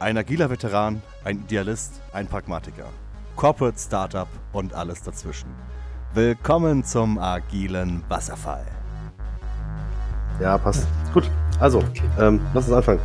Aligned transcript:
Ein 0.00 0.18
agiler 0.18 0.50
Veteran, 0.50 1.00
ein 1.22 1.38
Idealist, 1.38 2.00
ein 2.12 2.26
Pragmatiker. 2.26 2.86
Corporate 3.36 3.78
Startup 3.78 4.26
und 4.52 4.74
alles 4.74 5.02
dazwischen. 5.02 5.48
Willkommen 6.14 6.82
zum 6.84 7.16
agilen 7.18 8.02
Wasserfall. 8.08 8.66
Ja, 10.40 10.58
passt. 10.58 10.88
Gut. 11.12 11.30
Also, 11.60 11.82
ähm, 12.18 12.40
lass 12.54 12.66
uns 12.66 12.76
anfangen. 12.76 13.00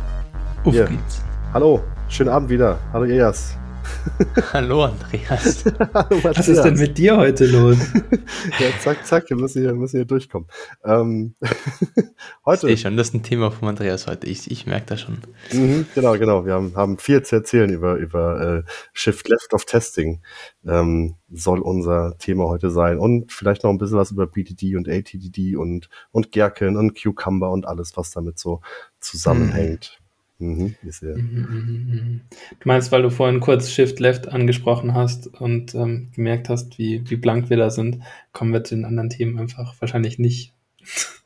Auf 0.64 0.72
Hier. 0.72 0.86
geht's. 0.86 1.22
Hallo, 1.54 1.80
schönen 2.08 2.30
Abend 2.30 2.50
wieder. 2.50 2.76
Hallo 2.92 3.04
Elias. 3.04 3.56
Hallo 4.52 4.84
Andreas. 4.84 5.64
Hallo 5.94 6.22
Was 6.24 6.48
ist 6.48 6.62
denn 6.62 6.74
mit 6.74 6.96
dir 6.98 7.16
heute 7.16 7.46
los? 7.46 7.78
Ja, 8.58 8.68
zack, 8.80 9.06
zack, 9.06 9.28
wir 9.30 9.36
müssen 9.36 9.62
hier, 9.62 9.74
müssen 9.74 9.96
hier 9.96 10.04
durchkommen. 10.04 10.48
Ähm, 10.84 11.34
Ich 11.40 12.04
heute, 12.44 12.66
sehe 12.66 12.76
schon, 12.76 12.96
das 12.96 13.08
ist 13.08 13.14
ein 13.14 13.22
Thema 13.22 13.50
von 13.50 13.68
Andreas 13.68 14.06
heute. 14.06 14.26
Ich, 14.26 14.50
ich 14.50 14.66
merke 14.66 14.86
das 14.86 15.00
schon. 15.00 15.18
mhm, 15.52 15.86
genau, 15.94 16.18
genau, 16.18 16.44
wir 16.46 16.54
haben, 16.54 16.74
haben 16.74 16.98
viel 16.98 17.22
zu 17.22 17.36
erzählen 17.36 17.70
über, 17.70 17.96
über 17.96 18.40
äh, 18.40 18.70
Shift 18.92 19.28
Left 19.28 19.52
of 19.52 19.64
Testing. 19.64 20.20
Ähm, 20.66 21.16
soll 21.30 21.60
unser 21.60 22.16
Thema 22.18 22.48
heute 22.48 22.70
sein. 22.70 22.98
Und 22.98 23.32
vielleicht 23.32 23.64
noch 23.64 23.70
ein 23.70 23.78
bisschen 23.78 23.98
was 23.98 24.10
über 24.10 24.26
BDD 24.26 24.76
und 24.76 24.88
ATDD 24.88 25.56
und, 25.56 25.88
und 26.10 26.32
Gherkin 26.32 26.76
und 26.76 27.00
Cucumber 27.00 27.50
und 27.50 27.66
alles, 27.66 27.96
was 27.96 28.10
damit 28.10 28.38
so 28.38 28.60
zusammenhängt. 29.00 29.99
Mhm, 30.40 30.74
ich 30.82 30.96
sehe. 30.96 31.14
Du 31.14 32.20
meinst, 32.64 32.90
weil 32.90 33.02
du 33.02 33.10
vorhin 33.10 33.40
kurz 33.40 33.70
Shift 33.70 34.00
Left 34.00 34.28
angesprochen 34.28 34.94
hast 34.94 35.26
und 35.26 35.74
ähm, 35.74 36.08
gemerkt 36.14 36.48
hast, 36.48 36.78
wie, 36.78 37.08
wie 37.10 37.16
blank 37.16 37.50
wir 37.50 37.58
da 37.58 37.68
sind, 37.68 38.02
kommen 38.32 38.52
wir 38.52 38.64
zu 38.64 38.74
den 38.74 38.86
anderen 38.86 39.10
Themen 39.10 39.38
einfach 39.38 39.74
wahrscheinlich 39.80 40.18
nicht. 40.18 40.54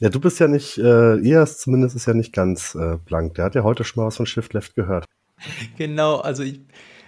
Ja, 0.00 0.08
du 0.08 0.18
bist 0.18 0.40
ja 0.40 0.48
nicht, 0.48 0.76
äh, 0.76 1.12
Elias 1.12 1.58
zumindest 1.58 1.94
ist 1.94 2.06
ja 2.06 2.14
nicht 2.14 2.32
ganz 2.32 2.74
äh, 2.74 2.98
blank. 3.04 3.34
Der 3.34 3.44
hat 3.44 3.54
ja 3.54 3.62
heute 3.62 3.84
schon 3.84 4.02
mal 4.02 4.08
was 4.08 4.16
von 4.16 4.26
Shift 4.26 4.52
Left 4.52 4.74
gehört. 4.74 5.04
Genau, 5.78 6.16
also 6.16 6.42
ich, 6.42 6.62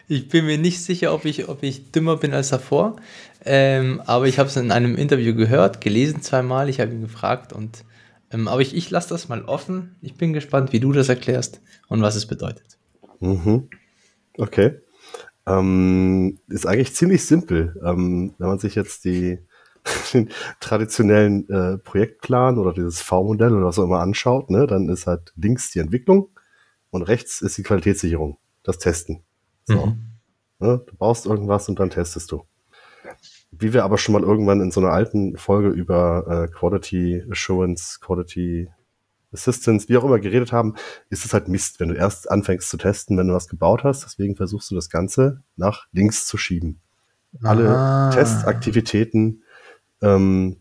ich 0.06 0.28
bin 0.28 0.46
mir 0.46 0.56
nicht 0.56 0.80
sicher, 0.80 1.12
ob 1.12 1.24
ich, 1.24 1.48
ob 1.48 1.64
ich 1.64 1.90
dümmer 1.90 2.16
bin 2.16 2.32
als 2.32 2.50
davor. 2.50 2.96
Ähm, 3.44 4.00
aber 4.06 4.28
ich 4.28 4.38
habe 4.38 4.48
es 4.48 4.56
in 4.56 4.70
einem 4.70 4.94
Interview 4.94 5.34
gehört, 5.34 5.80
gelesen 5.80 6.22
zweimal. 6.22 6.68
Ich 6.68 6.78
habe 6.78 6.92
ihn 6.92 7.00
gefragt 7.00 7.52
und 7.52 7.84
ähm, 8.30 8.48
aber 8.48 8.60
ich, 8.60 8.74
ich 8.74 8.90
lasse 8.90 9.10
das 9.10 9.28
mal 9.28 9.44
offen. 9.44 9.96
Ich 10.00 10.14
bin 10.14 10.32
gespannt, 10.32 10.72
wie 10.72 10.80
du 10.80 10.92
das 10.92 11.08
erklärst 11.08 11.60
und 11.88 12.02
was 12.02 12.16
es 12.16 12.26
bedeutet. 12.26 12.78
Mhm. 13.20 13.68
Okay. 14.36 14.80
Ähm, 15.46 16.38
ist 16.48 16.66
eigentlich 16.66 16.94
ziemlich 16.94 17.24
simpel. 17.24 17.80
Ähm, 17.84 18.34
wenn 18.38 18.48
man 18.48 18.58
sich 18.58 18.74
jetzt 18.74 19.04
die, 19.04 19.38
den 20.12 20.30
traditionellen 20.60 21.48
äh, 21.48 21.78
Projektplan 21.78 22.58
oder 22.58 22.72
dieses 22.72 23.00
V-Modell 23.00 23.54
oder 23.54 23.66
was 23.66 23.78
auch 23.78 23.84
immer 23.84 24.00
anschaut, 24.00 24.50
ne, 24.50 24.66
dann 24.66 24.88
ist 24.88 25.06
halt 25.06 25.32
links 25.36 25.70
die 25.70 25.78
Entwicklung 25.78 26.30
und 26.90 27.02
rechts 27.02 27.40
ist 27.40 27.58
die 27.58 27.62
Qualitätssicherung, 27.62 28.38
das 28.64 28.78
Testen. 28.78 29.22
So. 29.64 29.86
Mhm. 29.86 30.06
Ne, 30.58 30.82
du 30.84 30.96
baust 30.96 31.26
irgendwas 31.26 31.68
und 31.68 31.78
dann 31.78 31.90
testest 31.90 32.32
du. 32.32 32.42
Wie 33.58 33.72
wir 33.72 33.84
aber 33.84 33.98
schon 33.98 34.12
mal 34.12 34.22
irgendwann 34.22 34.60
in 34.60 34.70
so 34.70 34.80
einer 34.80 34.92
alten 34.92 35.36
Folge 35.36 35.68
über 35.68 36.26
äh, 36.44 36.48
Quality 36.52 37.24
Assurance, 37.30 37.98
Quality 38.00 38.68
Assistance, 39.32 39.88
wie 39.88 39.96
auch 39.96 40.04
immer 40.04 40.18
geredet 40.18 40.52
haben, 40.52 40.74
ist 41.10 41.24
es 41.24 41.32
halt 41.34 41.48
Mist, 41.48 41.80
wenn 41.80 41.88
du 41.88 41.94
erst 41.94 42.30
anfängst 42.30 42.70
zu 42.70 42.76
testen, 42.76 43.18
wenn 43.18 43.28
du 43.28 43.34
was 43.34 43.48
gebaut 43.48 43.84
hast. 43.84 44.04
Deswegen 44.04 44.36
versuchst 44.36 44.70
du 44.70 44.74
das 44.74 44.88
Ganze 44.88 45.42
nach 45.56 45.86
links 45.92 46.26
zu 46.26 46.36
schieben. 46.38 46.80
Alle 47.42 47.68
Ah. 47.68 48.10
Testaktivitäten 48.10 49.42
ähm, 50.00 50.56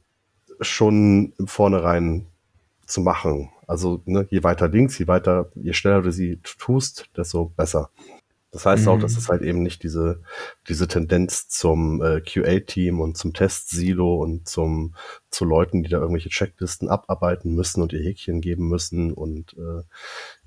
schon 0.61 1.33
im 1.38 1.47
Vornherein 1.47 2.27
zu 2.85 3.01
machen. 3.01 3.49
Also 3.67 4.01
ne, 4.05 4.27
je 4.29 4.43
weiter 4.43 4.67
links, 4.67 4.97
je 4.97 5.07
weiter, 5.07 5.49
je 5.55 5.73
schneller 5.73 6.01
du 6.01 6.11
sie 6.11 6.39
tust, 6.43 7.09
desto 7.16 7.45
besser. 7.55 7.89
Das 8.55 8.65
heißt 8.65 8.87
auch, 8.87 8.95
Mhm. 8.95 9.01
dass 9.01 9.17
es 9.17 9.27
halt 9.27 9.41
eben 9.41 9.61
nicht 9.63 9.83
diese, 9.83 10.21
diese 10.69 10.88
Tendenz 10.88 11.49
zum 11.49 12.01
äh, 12.01 12.21
QA-Team 12.21 13.01
und 13.01 13.17
zum 13.17 13.33
Testsilo 13.33 14.16
und 14.16 14.47
zum, 14.47 14.95
zu 15.29 15.43
Leuten, 15.43 15.83
die 15.83 15.89
da 15.89 15.97
irgendwelche 15.97 16.29
Checklisten 16.29 16.88
abarbeiten 16.88 17.53
müssen 17.53 17.81
und 17.81 17.91
ihr 17.91 17.99
Häkchen 17.99 18.39
geben 18.39 18.69
müssen 18.69 19.11
und 19.11 19.57
äh, 19.57 19.83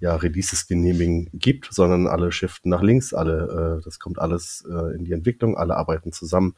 ja, 0.00 0.16
Releases 0.16 0.66
genehmigen 0.66 1.28
gibt, 1.34 1.68
sondern 1.70 2.06
alle 2.06 2.32
shiften 2.32 2.70
nach 2.70 2.80
links, 2.80 3.12
alle, 3.12 3.78
äh, 3.78 3.84
das 3.84 3.98
kommt 3.98 4.18
alles 4.18 4.66
äh, 4.66 4.97
in 4.97 5.04
die 5.04 5.12
Entwicklung, 5.12 5.58
alle 5.58 5.76
arbeiten 5.76 6.10
zusammen 6.10 6.54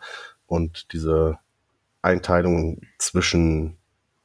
und 0.47 0.93
diese 0.93 1.37
Einteilung 2.00 2.81
zwischen 2.99 3.77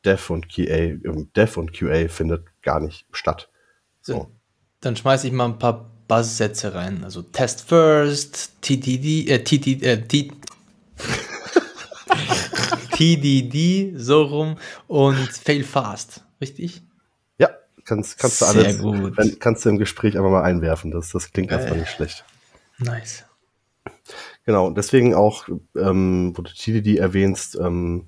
Dev 0.06 0.31
und 0.31 0.47
QA, 0.47 0.62
ähm, 0.75 1.31
Dev 1.35 1.59
und 1.59 1.74
QA 1.74 2.08
findet 2.08 2.46
gar 2.62 2.80
nicht 2.80 3.08
statt. 3.12 3.50
So. 4.02 4.30
Dann 4.81 4.96
schmeiße 4.96 5.25
ich 5.25 5.34
mal 5.34 5.46
ein 5.46 5.58
paar 5.58 5.90
Basssätze 6.08 6.74
rein. 6.74 7.04
Also 7.04 7.22
Test 7.22 7.62
First, 7.68 8.62
TTD, 8.62 9.28
äh, 9.30 9.44
TTD, 9.44 9.84
äh, 9.84 10.02
T 10.02 10.32
TDD, 12.96 13.94
so 13.98 14.24
rum 14.24 14.58
und 14.88 15.16
Fail 15.16 15.64
Fast. 15.64 16.24
Richtig? 16.40 16.82
Ja, 17.38 17.50
kannst, 17.84 18.18
kannst 18.18 18.42
du 18.42 18.46
Sehr 18.46 18.66
alles, 18.66 18.80
gut. 18.80 19.18
Dann 19.18 19.40
kannst 19.40 19.66
du 19.66 19.70
im 19.70 19.78
Gespräch 19.78 20.18
einfach 20.18 20.32
mal 20.32 20.44
einwerfen. 20.44 20.92
Das, 20.92 21.10
das 21.10 21.32
klingt 21.32 21.50
Geil. 21.50 21.60
erstmal 21.60 21.80
nicht 21.80 21.92
schlecht. 21.92 22.24
Nice. 22.78 23.26
Genau, 24.46 24.70
deswegen 24.70 25.16
auch, 25.16 25.48
ähm, 25.76 26.34
wo 26.36 26.42
du 26.42 26.52
TDD 26.52 26.98
erwähnst, 26.98 27.56
ähm, 27.56 28.08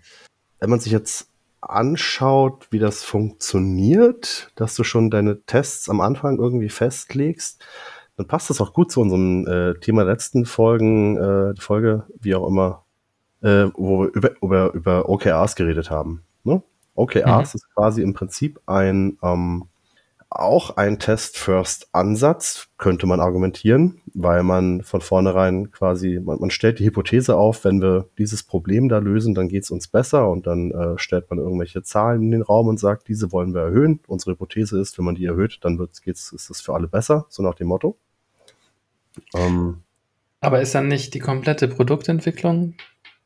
wenn 0.59 0.69
man 0.69 0.80
sich 0.80 0.91
jetzt 0.91 1.30
anschaut, 1.62 2.68
wie 2.72 2.79
das 2.79 3.03
funktioniert, 3.03 4.51
dass 4.56 4.75
du 4.75 4.84
schon 4.84 5.09
deine 5.09 5.41
Tests 5.41 5.90
am 5.90 6.01
Anfang 6.01 6.38
irgendwie 6.38 6.69
festlegst, 6.69 7.63
dann 8.16 8.28
passt 8.28 8.50
das 8.50 8.62
auch 8.62 8.73
gut 8.73 8.91
zu 8.91 9.01
unserem 9.01 9.47
äh, 9.47 9.79
Thema 9.79 10.03
der 10.03 10.13
letzten 10.13 10.45
Folgen, 10.45 11.18
äh, 11.18 11.53
Folge, 11.59 12.06
wie 12.19 12.35
auch 12.35 12.47
immer, 12.47 12.84
äh, 13.41 13.68
wo 13.75 14.01
wir 14.01 14.09
über, 14.09 14.31
über, 14.41 14.73
über 14.73 15.09
OKRs 15.09 15.56
geredet 15.56 15.91
haben. 15.91 16.23
Ne? 16.44 16.63
OKRs 16.95 17.56
ist 17.56 17.74
quasi 17.75 18.01
im 18.01 18.13
Prinzip 18.13 18.59
ein 18.66 19.18
ähm, 19.22 19.66
auch 20.29 20.77
ein 20.77 20.99
Test-First-Ansatz, 20.99 22.67
könnte 22.77 23.07
man 23.07 23.19
argumentieren, 23.19 24.01
weil 24.13 24.43
man 24.43 24.83
von 24.83 25.01
vornherein 25.01 25.71
quasi, 25.71 26.19
man, 26.23 26.39
man 26.39 26.51
stellt 26.51 26.79
die 26.79 26.85
Hypothese 26.85 27.35
auf, 27.35 27.63
wenn 27.63 27.81
wir 27.81 28.09
dieses 28.17 28.43
Problem 28.43 28.89
da 28.89 28.97
lösen, 28.97 29.35
dann 29.35 29.47
geht 29.47 29.63
es 29.63 29.71
uns 29.71 29.88
besser 29.88 30.29
und 30.29 30.45
dann 30.47 30.71
äh, 30.71 30.97
stellt 30.97 31.29
man 31.29 31.39
irgendwelche 31.39 31.81
Zahlen 31.83 32.23
in 32.23 32.31
den 32.31 32.41
Raum 32.41 32.67
und 32.67 32.79
sagt, 32.79 33.07
diese 33.07 33.31
wollen 33.31 33.53
wir 33.53 33.61
erhöhen. 33.61 33.99
Unsere 34.07 34.31
Hypothese 34.31 34.79
ist, 34.79 34.97
wenn 34.97 35.05
man 35.05 35.15
die 35.15 35.25
erhöht, 35.25 35.59
dann 35.61 35.79
wird's, 35.79 36.01
geht's, 36.01 36.31
ist 36.31 36.49
es 36.49 36.61
für 36.61 36.73
alle 36.73 36.88
besser, 36.88 37.25
so 37.29 37.41
nach 37.41 37.55
dem 37.55 37.67
Motto. 37.67 37.97
Ähm, 39.33 39.81
Aber 40.41 40.61
ist 40.61 40.75
dann 40.75 40.88
nicht 40.88 41.13
die 41.13 41.19
komplette 41.19 41.67
Produktentwicklung 41.67 42.75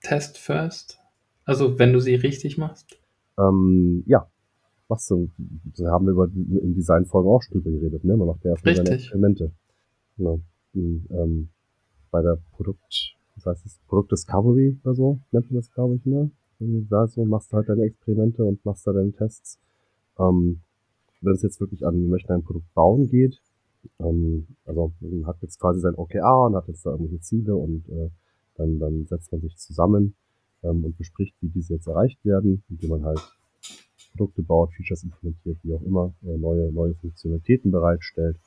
Test 0.02 0.38
First? 0.38 1.00
Also 1.46 1.80
wenn 1.80 1.94
du 1.94 2.00
sie 2.00 2.16
richtig 2.16 2.58
machst? 2.58 2.98
ähm, 3.38 4.04
ja, 4.06 4.28
was 4.92 5.08
so, 5.08 5.30
da 5.78 5.92
haben 5.92 6.06
wir 6.06 6.12
über 6.12 6.26
in 6.26 6.76
Designfolgen 6.76 7.32
auch 7.32 7.42
schon 7.42 7.62
drüber 7.62 7.72
geredet, 7.72 8.04
ne? 8.04 8.18
Man 8.18 8.28
macht 8.28 8.44
ja 8.44 8.52
erstmal 8.52 8.76
seine. 8.76 8.90
Experimente. 8.92 9.52
Genau. 10.18 10.42
Die, 10.74 11.02
ähm, 11.10 11.50
bei 12.12 12.22
der 12.22 12.38
Produkt, 12.52 13.16
was 13.36 13.46
heißt 13.46 13.66
das, 13.66 13.80
Produktdiscovery 13.88 14.80
oder 14.84 14.94
so, 14.94 15.20
nennt 15.32 15.50
man 15.50 15.62
das, 15.62 15.72
glaube 15.72 15.96
ich, 15.96 16.06
ne? 16.06 16.30
Da 16.60 17.08
so 17.08 17.26
machst 17.26 17.52
du 17.52 17.58
halt 17.58 17.70
deine 17.70 17.84
Experimente 17.84 18.44
und 18.44 18.64
machst 18.66 18.86
da 18.86 18.92
deine 18.92 19.14
Tests. 19.14 19.60
Ähm, 20.20 20.62
wenn 21.22 21.34
es 21.34 21.42
jetzt 21.42 21.60
wirklich 21.60 21.86
an, 21.86 22.00
wir 22.00 22.10
möchten 22.10 22.34
ein 22.34 22.44
Produkt 22.44 22.72
bauen 22.74 23.08
geht, 23.08 23.42
ähm, 24.00 24.48
also 24.66 24.92
man 25.00 25.26
hat 25.26 25.38
jetzt 25.42 25.60
quasi 25.60 25.80
sein 25.80 25.96
OKR 25.96 26.46
und 26.48 26.56
hat 26.56 26.68
jetzt 26.68 26.86
da 26.86 26.92
irgendwelche 26.92 27.22
Ziele 27.22 27.56
und 27.56 27.88
äh, 27.90 28.10
dann, 28.56 28.78
dann 28.80 29.06
setzt 29.08 29.32
man 29.32 29.42
sich 29.42 29.58
zusammen 29.58 30.16
ähm, 30.64 30.84
und 30.84 30.98
bespricht, 30.98 31.36
wie 31.42 31.50
diese 31.50 31.76
jetzt 31.76 31.88
erreicht 31.88 32.24
werden, 32.26 32.64
indem 32.70 32.90
man 32.90 33.06
halt 33.06 33.22
Produkte 34.12 34.44
baut, 34.44 34.72
Features 34.74 35.04
implementiert, 35.04 35.58
wie 35.64 35.74
auch 35.74 35.82
immer, 35.82 36.14
äh, 36.24 36.38
neue, 36.38 36.72
neue 36.72 36.94
Funktionalitäten 36.96 37.72
bereitstellt. 37.72 38.38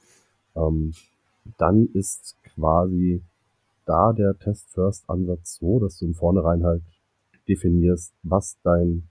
Ähm, 0.55 0.93
dann 1.58 1.88
ist 1.93 2.37
quasi 2.43 3.22
da 3.87 4.12
der 4.12 4.38
Test-First-Ansatz 4.38 5.58
so, 5.61 5.81
dass 5.81 5.99
du 5.99 6.06
im 6.06 6.14
Vornherein 6.14 6.64
halt 6.64 6.82
definierst, 7.49 8.12
was 8.22 8.56
dein 8.62 9.05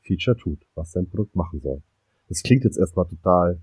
Feature 0.00 0.36
tut, 0.36 0.58
was 0.74 0.92
dein 0.92 1.06
Produkt 1.06 1.36
machen 1.36 1.60
soll. 1.60 1.82
Das 2.28 2.42
klingt 2.42 2.64
jetzt 2.64 2.78
erstmal 2.78 3.06
total 3.06 3.60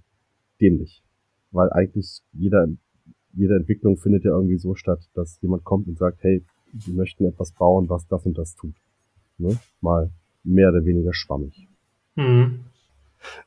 dämlich, 0.60 1.04
weil 1.52 1.72
eigentlich 1.72 2.22
jeder, 2.34 2.68
jede 3.34 3.56
Entwicklung 3.56 3.98
findet 3.98 4.24
ja 4.24 4.32
irgendwie 4.32 4.58
so 4.58 4.76
statt, 4.76 5.10
dass 5.14 5.42
jemand 5.42 5.64
kommt 5.64 5.88
und 5.88 5.98
sagt, 5.98 6.24
hey, 6.24 6.44
wir 6.74 6.94
möchten 6.94 7.26
etwas 7.26 7.52
bauen, 7.52 7.90
was 7.90 8.08
das 8.08 8.26
und 8.26 8.38
das 8.38 8.56
tut. 8.56 8.76
Ne? 9.38 9.60
Mal 9.82 10.12
mehr 10.44 10.70
oder 10.70 10.86
weniger 10.86 11.14
schwammig. 11.14 11.68
Mhm. 12.16 12.66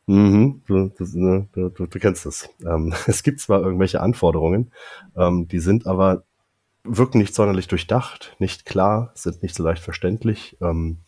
Mhm, 0.06 0.62
du, 0.66 0.90
ne, 1.14 1.48
du, 1.52 1.68
du, 1.70 1.86
du 1.86 1.98
kennst 1.98 2.26
es. 2.26 2.48
Ähm, 2.64 2.94
es 3.06 3.22
gibt 3.22 3.40
zwar 3.40 3.62
irgendwelche 3.62 4.00
Anforderungen, 4.00 4.72
ähm, 5.16 5.48
die 5.48 5.60
sind 5.60 5.86
aber 5.86 6.24
wirken 6.84 7.18
nicht 7.18 7.34
sonderlich 7.34 7.68
durchdacht, 7.68 8.36
nicht 8.40 8.66
klar, 8.66 9.12
sind 9.14 9.42
nicht 9.42 9.54
so 9.56 9.64
leicht 9.64 9.82
verständlich. 9.82 10.56
Ähm, 10.62 10.98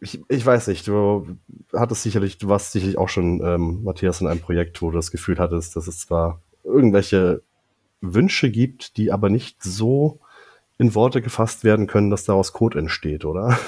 ich, 0.00 0.20
ich 0.28 0.46
weiß 0.46 0.68
nicht, 0.68 0.86
du 0.86 1.36
hattest 1.72 2.02
sicherlich, 2.02 2.38
du 2.38 2.48
warst 2.48 2.72
sicherlich 2.72 2.98
auch 2.98 3.08
schon, 3.08 3.40
ähm, 3.44 3.82
Matthias, 3.82 4.20
in 4.20 4.26
einem 4.28 4.40
Projekt, 4.40 4.80
wo 4.82 4.90
du 4.90 4.96
das 4.96 5.10
Gefühl 5.10 5.38
hattest, 5.38 5.74
dass 5.76 5.86
es 5.88 5.98
zwar 5.98 6.40
irgendwelche 6.64 7.42
Wünsche 8.00 8.50
gibt, 8.50 8.96
die 8.96 9.12
aber 9.12 9.30
nicht 9.30 9.62
so 9.62 10.20
in 10.78 10.94
Worte 10.94 11.22
gefasst 11.22 11.64
werden 11.64 11.86
können, 11.86 12.10
dass 12.10 12.24
daraus 12.24 12.52
Code 12.52 12.78
entsteht, 12.78 13.24
oder? 13.24 13.58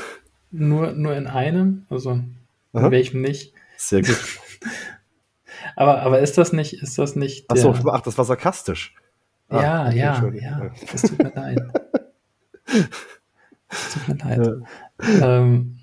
Nur, 0.56 0.92
nur 0.92 1.16
in 1.16 1.26
einem, 1.26 1.84
also 1.90 2.12
in 2.12 2.36
Aha. 2.72 2.90
welchem 2.92 3.20
nicht. 3.20 3.52
Sehr 3.76 4.02
gut. 4.02 4.16
Aber, 5.76 6.02
aber 6.02 6.20
ist 6.20 6.36
das 6.36 6.52
nicht, 6.52 6.74
ist 6.74 6.98
das 6.98 7.16
nicht 7.16 7.50
Achso, 7.50 7.72
der- 7.72 7.94
ach, 7.94 8.02
das 8.02 8.18
war 8.18 8.24
sarkastisch. 8.24 8.94
Ah, 9.48 9.90
ja, 9.90 10.22
okay, 10.22 10.40
ja, 10.40 10.64
ja. 10.64 10.70
Es 10.92 11.02
tut 11.02 11.18
mir 11.18 11.32
leid. 11.34 11.58
Es 13.70 13.94
tut 13.94 14.08
mir 14.08 14.16
leid. 14.16 14.62
Ja. 15.02 15.38
Ähm, 15.38 15.78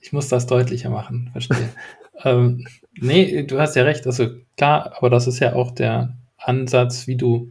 ich 0.00 0.12
muss 0.12 0.28
das 0.28 0.46
deutlicher 0.46 0.90
machen, 0.90 1.30
verstehe. 1.32 1.68
ähm, 2.24 2.66
nee, 3.00 3.42
du 3.44 3.58
hast 3.58 3.74
ja 3.74 3.84
recht. 3.84 4.06
Also 4.06 4.28
klar, 4.56 4.92
aber 4.98 5.10
das 5.10 5.26
ist 5.26 5.38
ja 5.40 5.54
auch 5.54 5.72
der 5.72 6.14
Ansatz, 6.36 7.06
wie 7.06 7.16
du 7.16 7.50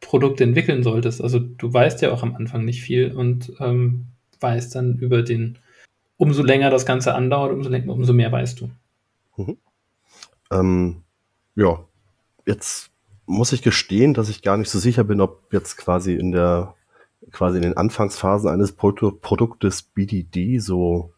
Produkte 0.00 0.44
entwickeln 0.44 0.82
solltest. 0.82 1.20
Also 1.22 1.38
du 1.38 1.72
weißt 1.72 2.00
ja 2.02 2.10
auch 2.12 2.22
am 2.22 2.34
Anfang 2.34 2.64
nicht 2.64 2.82
viel 2.82 3.12
und 3.12 3.52
ähm, 3.60 4.06
weißt 4.40 4.74
dann 4.74 4.96
über 4.96 5.22
den, 5.22 5.58
umso 6.20 6.42
länger 6.42 6.68
das 6.70 6.84
Ganze 6.84 7.14
andauert, 7.14 7.52
umso, 7.52 7.70
umso 7.90 8.12
mehr 8.12 8.30
weißt 8.30 8.60
du. 8.60 8.70
Ähm, 10.50 11.02
ja, 11.56 11.80
jetzt 12.46 12.90
muss 13.24 13.52
ich 13.52 13.62
gestehen, 13.62 14.12
dass 14.12 14.28
ich 14.28 14.42
gar 14.42 14.58
nicht 14.58 14.68
so 14.68 14.78
sicher 14.78 15.02
bin, 15.02 15.22
ob 15.22 15.50
jetzt 15.52 15.78
quasi 15.78 16.14
in 16.14 16.32
der 16.32 16.74
quasi 17.30 17.56
in 17.56 17.62
den 17.62 17.76
Anfangsphasen 17.76 18.50
eines 18.50 18.72
Produ 18.72 19.12
Produktes 19.12 19.82
BDD 19.82 20.58
so 20.58 21.12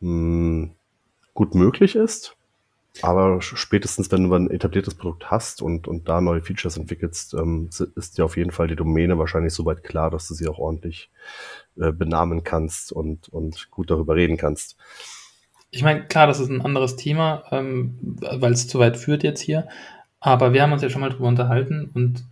mh, 0.00 0.70
gut 1.34 1.54
möglich 1.54 1.94
ist. 1.94 2.36
Aber 3.02 3.40
spätestens, 3.40 4.10
wenn 4.10 4.28
du 4.28 4.34
ein 4.34 4.50
etabliertes 4.50 4.94
Produkt 4.94 5.30
hast 5.30 5.62
und, 5.62 5.86
und 5.86 6.08
da 6.08 6.20
neue 6.20 6.42
Features 6.42 6.76
entwickelst, 6.76 7.34
ähm, 7.34 7.70
ist 7.94 8.18
dir 8.18 8.24
auf 8.24 8.36
jeden 8.36 8.50
Fall 8.50 8.66
die 8.66 8.76
Domäne 8.76 9.18
wahrscheinlich 9.18 9.54
soweit 9.54 9.84
klar, 9.84 10.10
dass 10.10 10.26
du 10.28 10.34
sie 10.34 10.48
auch 10.48 10.58
ordentlich 10.58 11.10
äh, 11.78 11.92
benamen 11.92 12.42
kannst 12.42 12.92
und, 12.92 13.28
und 13.28 13.70
gut 13.70 13.90
darüber 13.90 14.16
reden 14.16 14.36
kannst. 14.36 14.76
Ich 15.70 15.82
meine, 15.82 16.04
klar, 16.06 16.26
das 16.26 16.40
ist 16.40 16.48
ein 16.48 16.62
anderes 16.62 16.96
Thema, 16.96 17.44
ähm, 17.52 17.96
weil 18.20 18.52
es 18.52 18.66
zu 18.66 18.80
weit 18.80 18.96
führt 18.96 19.22
jetzt 19.22 19.40
hier. 19.40 19.68
Aber 20.18 20.52
wir 20.52 20.62
haben 20.62 20.72
uns 20.72 20.82
ja 20.82 20.90
schon 20.90 21.00
mal 21.00 21.10
drüber 21.10 21.28
unterhalten 21.28 21.90
und 21.94 22.24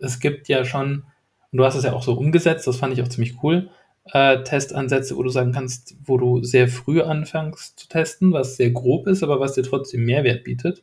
es 0.00 0.20
gibt 0.20 0.48
ja 0.48 0.64
schon, 0.64 1.04
und 1.50 1.58
du 1.58 1.64
hast 1.64 1.76
es 1.76 1.84
ja 1.84 1.94
auch 1.94 2.02
so 2.02 2.12
umgesetzt, 2.12 2.66
das 2.66 2.76
fand 2.76 2.92
ich 2.92 3.02
auch 3.02 3.08
ziemlich 3.08 3.42
cool, 3.42 3.70
äh, 4.12 4.42
Testansätze, 4.42 5.16
wo 5.16 5.22
du 5.22 5.30
sagen 5.30 5.52
kannst, 5.52 5.96
wo 6.04 6.18
du 6.18 6.42
sehr 6.42 6.68
früh 6.68 7.00
anfängst 7.00 7.78
zu 7.78 7.88
testen, 7.88 8.32
was 8.32 8.56
sehr 8.56 8.70
grob 8.70 9.06
ist, 9.06 9.22
aber 9.22 9.40
was 9.40 9.54
dir 9.54 9.62
trotzdem 9.62 10.04
Mehrwert 10.04 10.44
bietet. 10.44 10.82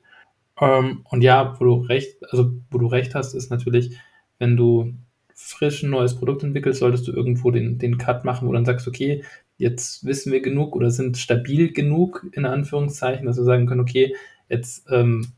Ähm, 0.59 1.05
und 1.09 1.21
ja, 1.21 1.55
wo 1.59 1.65
du 1.65 1.73
recht, 1.75 2.17
also 2.31 2.51
wo 2.69 2.77
du 2.77 2.87
recht 2.87 3.15
hast, 3.15 3.33
ist 3.33 3.51
natürlich, 3.51 3.97
wenn 4.39 4.57
du 4.57 4.93
frisch 5.35 5.83
ein 5.83 5.89
neues 5.89 6.15
Produkt 6.15 6.43
entwickelst, 6.43 6.79
solltest 6.79 7.07
du 7.07 7.11
irgendwo 7.11 7.51
den, 7.51 7.77
den 7.79 7.97
Cut 7.97 8.25
machen, 8.25 8.47
wo 8.47 8.53
dann 8.53 8.65
sagst, 8.65 8.87
okay, 8.87 9.23
jetzt 9.57 10.05
wissen 10.05 10.31
wir 10.31 10.41
genug 10.41 10.75
oder 10.75 10.91
sind 10.91 11.17
stabil 11.17 11.71
genug, 11.71 12.25
in 12.31 12.45
Anführungszeichen, 12.45 13.25
dass 13.25 13.37
wir 13.37 13.43
sagen 13.43 13.67
können, 13.67 13.81
okay, 13.81 14.15
jetzt 14.49 14.85
ähm, 14.91 15.33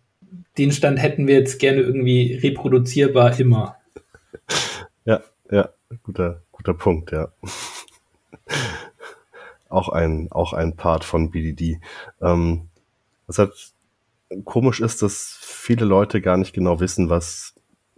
den 0.58 0.72
Stand 0.72 1.02
hätten 1.02 1.28
wir 1.28 1.36
jetzt 1.36 1.60
gerne 1.60 1.82
irgendwie 1.82 2.36
reproduzierbar 2.36 3.40
immer. 3.40 3.78
Ja, 5.06 5.22
ja, 5.52 5.68
guter, 6.04 6.44
guter 6.64 6.78
Punkt, 6.78 7.12
ja. 7.12 7.28
auch 9.70 9.90
ein, 9.90 10.32
auch 10.32 10.54
ein 10.54 10.76
Part 10.76 11.04
von 11.04 11.32
BDD. 11.32 11.80
Ähm, 12.22 12.70
was 13.28 13.40
halt 13.40 13.74
komisch 14.46 14.80
ist, 14.80 15.02
dass 15.02 15.38
viele 15.42 15.86
Leute 15.86 16.22
gar 16.22 16.38
nicht 16.38 16.54
genau 16.54 16.80
wissen, 16.80 17.10
was 17.10 17.56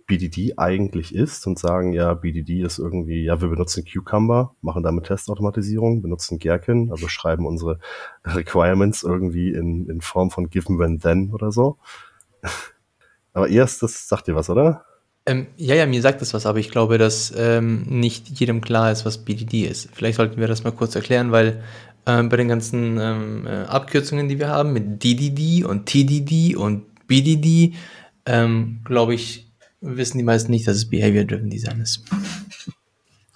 BDD 0.08 0.58
eigentlich 0.58 1.16
ist 1.16 1.48
und 1.48 1.58
sagen, 1.58 1.94
ja, 1.94 2.14
BDD 2.14 2.62
ist 2.62 2.78
irgendwie, 2.78 3.24
ja, 3.24 3.42
wir 3.42 3.50
benutzen 3.50 3.86
Cucumber, 3.86 4.56
machen 4.62 4.84
damit 4.84 5.06
Testautomatisierung, 5.06 6.02
benutzen 6.02 6.38
Gherkin, 6.38 6.92
also 6.92 7.08
schreiben 7.08 7.46
unsere 7.48 7.80
Requirements 8.26 9.04
irgendwie 9.04 9.50
in, 9.52 9.90
in 9.90 10.02
Form 10.02 10.30
von 10.30 10.50
given 10.50 10.78
when 10.78 11.00
then 11.00 11.32
oder 11.34 11.52
so. 11.52 11.78
Aber 13.34 13.50
erst, 13.50 13.84
das 13.84 14.08
sagt 14.08 14.28
dir 14.28 14.36
was, 14.36 14.50
oder? 14.50 14.86
Ähm, 15.28 15.48
ja, 15.58 15.74
ja, 15.74 15.86
mir 15.88 16.02
sagt 16.02 16.22
das 16.22 16.34
was, 16.36 16.46
aber 16.46 16.60
ich 16.60 16.70
glaube, 16.70 16.98
dass 17.00 17.34
ähm, 17.36 17.84
nicht 17.88 18.40
jedem 18.40 18.62
klar 18.62 18.92
ist, 18.92 19.06
was 19.06 19.18
BDD 19.18 19.66
ist. 19.66 19.90
Vielleicht 19.92 20.18
sollten 20.18 20.40
wir 20.40 20.48
das 20.48 20.64
mal 20.64 20.72
kurz 20.72 20.96
erklären, 20.96 21.32
weil 21.32 21.64
ähm, 22.06 22.30
bei 22.30 22.38
den 22.38 22.48
ganzen 22.48 23.00
ähm, 23.00 23.48
äh, 23.48 23.64
Abkürzungen, 23.64 24.30
die 24.30 24.38
wir 24.38 24.50
haben, 24.50 24.74
mit 24.74 25.04
DDD 25.04 25.64
und 25.64 25.88
TDD 25.88 26.56
und 26.56 26.84
BDD, 27.08 27.74
ähm, 28.28 28.82
glaube 28.86 29.16
ich, 29.16 29.52
wissen 29.82 30.20
die 30.20 30.24
meisten 30.24 30.52
nicht, 30.52 30.68
dass 30.68 30.78
es 30.78 30.90
Behavior-Driven 30.90 31.50
Design 31.50 31.82
ist. 31.82 32.04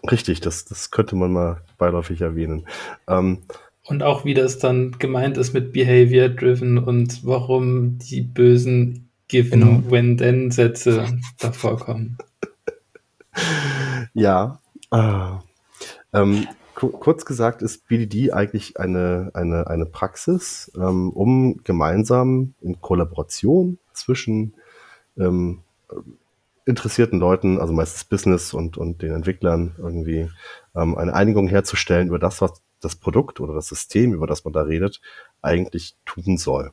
Richtig, 0.09 0.41
das, 0.41 0.65
das 0.65 0.91
könnte 0.91 1.15
man 1.15 1.31
mal 1.31 1.61
beiläufig 1.77 2.21
erwähnen. 2.21 2.67
Ähm, 3.07 3.39
Und 3.87 4.03
auch 4.03 4.25
wie 4.25 4.35
das 4.35 4.59
dann 4.59 4.91
gemeint 4.99 5.37
ist 5.37 5.53
mit 5.53 5.73
Behavior 5.73 6.29
Driven 6.29 6.77
und 6.77 7.25
warum 7.25 7.97
die 7.97 8.21
bösen 8.21 9.08
Given 9.29 9.61
Genau. 9.61 9.91
when 9.91 10.17
then 10.17 10.51
Sätze 10.51 11.05
davor 11.39 11.77
kommen. 11.77 12.17
ja, 14.13 14.59
ah, 14.91 15.39
ähm, 16.13 16.47
ku 16.75 16.89
kurz 16.89 17.25
gesagt 17.25 17.61
ist 17.61 17.87
BDD 17.87 18.33
eigentlich 18.33 18.79
eine, 18.79 19.31
eine, 19.33 19.67
eine 19.67 19.85
Praxis, 19.85 20.71
ähm, 20.75 21.11
um 21.11 21.61
gemeinsam 21.63 22.53
in 22.61 22.81
Kollaboration 22.81 23.77
zwischen 23.93 24.53
ähm, 25.17 25.61
interessierten 26.65 27.19
Leuten, 27.19 27.59
also 27.59 27.73
meistens 27.73 28.05
Business 28.05 28.53
und, 28.53 28.77
und 28.77 29.01
den 29.01 29.13
Entwicklern 29.13 29.75
irgendwie 29.77 30.29
ähm, 30.75 30.97
eine 30.97 31.13
Einigung 31.13 31.47
herzustellen 31.47 32.07
über 32.07 32.19
das, 32.19 32.41
was 32.41 32.61
das 32.79 32.95
Produkt 32.95 33.39
oder 33.39 33.53
das 33.53 33.67
System, 33.67 34.13
über 34.13 34.27
das 34.27 34.43
man 34.43 34.53
da 34.53 34.61
redet, 34.61 35.01
eigentlich 35.41 35.95
tun 36.05 36.37
soll. 36.37 36.71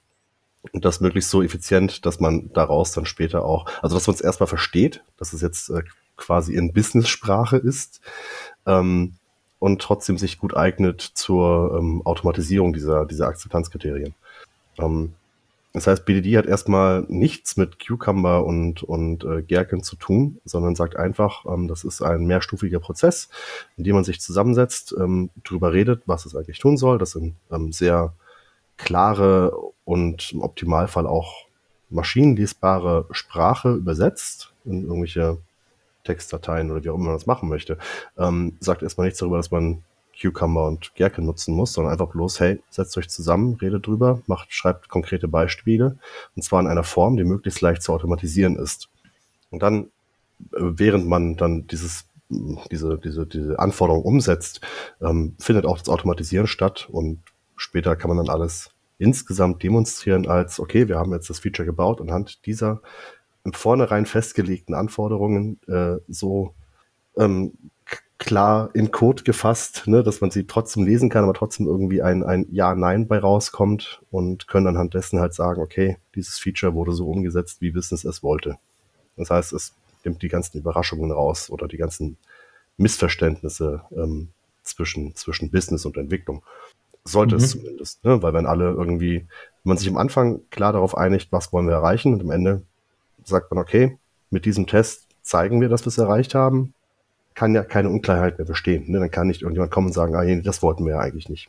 Und 0.73 0.85
das 0.85 1.01
möglichst 1.01 1.31
so 1.31 1.43
effizient, 1.43 2.05
dass 2.07 2.21
man 2.21 2.53
daraus 2.53 2.93
dann 2.93 3.07
später 3.07 3.45
auch, 3.45 3.67
also 3.83 3.95
dass 3.95 4.07
man 4.07 4.15
es 4.15 4.21
erstmal 4.21 4.49
versteht, 4.49 5.03
dass 5.17 5.33
es 5.33 5.41
jetzt 5.41 5.71
äh, 5.71 5.83
quasi 6.17 6.55
in 6.55 6.73
Business-Sprache 6.73 7.57
ist 7.57 8.01
ähm, 8.67 9.15
und 9.59 9.81
trotzdem 9.81 10.19
sich 10.19 10.39
gut 10.39 10.57
eignet 10.57 11.01
zur 11.01 11.77
ähm, 11.79 12.03
Automatisierung 12.05 12.73
dieser, 12.73 13.07
dieser 13.07 13.29
Akzeptanzkriterien. 13.29 14.15
Ähm, 14.79 15.15
das 15.77 15.87
heißt, 15.87 16.07
BDD 16.07 16.39
hat 16.39 16.47
erstmal 16.47 17.05
nichts 17.09 17.59
mit 17.59 17.79
Cucumber 17.87 18.47
und, 18.47 18.83
und 18.83 19.25
äh, 19.25 19.43
Gherkin 19.43 19.83
zu 19.83 19.97
tun, 19.97 20.41
sondern 20.47 20.75
sagt 20.75 20.97
einfach, 20.97 21.45
ähm, 21.45 21.69
das 21.69 21.85
ist 21.85 22.01
ein 22.01 22.25
mehrstufiger 22.25 22.81
Prozess, 22.81 23.29
in 23.77 23.85
dem 23.85 23.95
man 23.95 24.03
sich 24.03 24.19
zusammensetzt, 24.19 24.95
ähm, 24.99 25.29
drüber 25.45 25.75
redet, 25.75 26.03
was 26.07 26.25
es 26.25 26.35
eigentlich 26.35 26.61
tun 26.61 26.79
soll. 26.79 26.97
Das 26.97 27.11
sind 27.11 27.35
ähm, 27.53 27.73
sehr 27.73 28.15
klare 28.79 29.53
und 29.87 30.33
im 30.33 30.43
Optimalfall 30.43 31.07
auch 31.07 31.47
maschinenlesbare 31.89 33.07
Sprache 33.13 33.73
übersetzt 33.73 34.53
in 34.67 34.83
irgendwelche 34.83 35.39
Textdateien 36.05 36.71
oder 36.71 36.85
wie 36.85 36.91
auch 36.91 36.97
immer 36.97 37.07
man 37.07 37.15
das 37.15 37.27
machen 37.27 37.49
möchte. 37.49 37.79
Ähm, 38.19 38.57
sagt 38.61 38.83
erstmal 38.83 39.07
nichts 39.07 39.21
darüber, 39.21 39.39
dass 39.39 39.51
man 39.51 39.83
Cucumber 40.21 40.67
und 40.67 40.95
Gherkin 40.95 41.25
nutzen 41.25 41.55
muss, 41.55 41.73
sondern 41.73 41.93
einfach 41.93 42.09
bloß, 42.09 42.41
hey, 42.41 42.61
setzt 42.69 42.97
euch 42.99 43.09
zusammen, 43.09 43.55
redet 43.55 43.87
drüber, 43.87 44.21
macht, 44.27 44.53
schreibt 44.53 44.89
konkrete 44.89 45.29
Beispiele 45.29 45.99
und 46.35 46.43
zwar 46.43 46.61
in 46.61 46.67
einer 46.67 46.85
Form, 46.85 47.17
die 47.17 47.25
möglichst 47.25 47.61
leicht 47.61 47.83
zu 47.83 47.93
automatisieren 47.93 48.57
ist. 48.57 48.89
Und 49.51 49.63
dann, 49.63 49.85
äh, 49.85 49.87
während 50.59 51.07
man 51.07 51.37
dann 51.37 51.69
dieses, 51.69 52.07
diese, 52.29 52.99
diese, 52.99 53.25
diese 53.27 53.59
Anforderung 53.61 54.03
umsetzt, 54.03 54.61
ähm, 55.01 55.37
findet 55.39 55.65
auch 55.65 55.79
das 55.79 55.89
Automatisieren 55.89 56.49
statt 56.49 56.89
und 56.91 57.21
später 57.57 57.95
kann 57.95 58.09
man 58.09 58.17
dann 58.17 58.35
alles 58.35 58.73
insgesamt 58.99 59.63
demonstrieren 59.63 60.27
als, 60.27 60.59
okay, 60.61 60.89
wir 60.89 60.97
haben 60.99 61.13
jetzt 61.13 61.31
das 61.31 61.39
Feature 61.39 61.67
gebaut 61.67 62.01
anhand 62.01 62.47
dieser 62.47 62.81
im 63.45 63.53
Vornherein 63.53 64.07
festgelegten 64.07 64.75
Anforderungen 64.75 65.61
äh, 65.69 65.99
so 66.09 66.55
ähm, 67.17 67.53
klar 68.19 68.71
in 68.75 68.91
Code 68.91 69.23
gefasst, 69.23 69.87
ne, 69.87 70.03
dass 70.03 70.21
man 70.21 70.31
sie 70.31 70.47
trotzdem 70.47 70.85
lesen 70.85 71.11
kann, 71.11 71.25
aber 71.25 71.35
trotzdem 71.35 71.67
irgendwie 71.67 72.03
ein, 72.03 72.25
ein 72.25 72.47
Ja-Nein 72.51 73.07
bei 73.07 73.19
rauskommt 73.19 74.03
und 74.11 74.49
können 74.49 74.67
anhand 74.69 74.95
dessen 74.95 75.21
halt 75.21 75.35
sagen, 75.35 75.61
okay, 75.61 75.99
dieses 76.15 76.39
Feature 76.39 76.75
wurde 76.75 76.93
so 76.93 77.09
umgesetzt, 77.09 77.61
wie 77.61 77.71
Business 77.71 78.05
es 78.05 78.23
wollte. 78.23 78.59
Das 79.17 79.31
heißt, 79.31 79.53
es 79.53 79.75
nimmt 80.05 80.23
die 80.23 80.29
ganzen 80.29 80.59
Überraschungen 80.59 81.13
raus 81.13 81.51
oder 81.51 81.69
die 81.69 81.77
ganzen 81.77 82.17
Missverständnisse 82.79 83.83
ähm, 83.95 84.29
zwischen, 84.63 85.15
zwischen 85.15 85.51
Business 85.51 85.85
und 85.85 85.97
Entwicklung. 85.97 86.43
Sollte 87.07 87.37
es 87.37 87.55
Mhm. 87.55 87.61
zumindest, 87.61 88.05
ne? 88.05 88.23
weil 88.23 88.33
wenn 88.33 88.47
alle 88.47 88.71
irgendwie, 88.71 89.21
wenn 89.21 89.27
man 89.65 89.77
sich 89.79 89.89
am 89.89 89.97
Anfang 89.97 90.41
klar 90.51 90.73
darauf 90.73 90.97
einigt, 90.97 91.33
was 91.33 91.53
wollen 91.53 91.67
wir 91.67 91.75
erreichen 91.75 92.13
und 92.13 92.21
am 92.21 92.31
Ende 92.31 92.63
sagt 93.25 93.51
man, 93.51 93.59
okay, 93.63 93.99
mit 94.31 94.45
diesem 94.45 94.67
Test 94.67 95.07
zeigen 95.23 95.61
wir, 95.61 95.69
dass 95.69 95.83
wir 95.85 95.89
es 95.89 95.99
erreicht 95.99 96.35
haben, 96.35 96.73
kann 97.35 97.55
ja 97.55 97.63
keine 97.63 97.91
Unklarheit 97.91 98.39
mehr 98.39 98.47
bestehen. 98.47 98.91
Ne? 98.91 98.99
Dann 98.99 99.11
kann 99.11 99.27
nicht 99.27 99.43
irgendjemand 99.43 99.71
kommen 99.73 99.89
und 99.89 99.93
sagen, 99.93 100.15
ah, 100.15 100.25
nee, 100.25 100.41
das 100.41 100.63
wollten 100.63 100.85
wir 100.85 100.95
ja 100.95 101.01
eigentlich 101.01 101.29
nicht. 101.29 101.49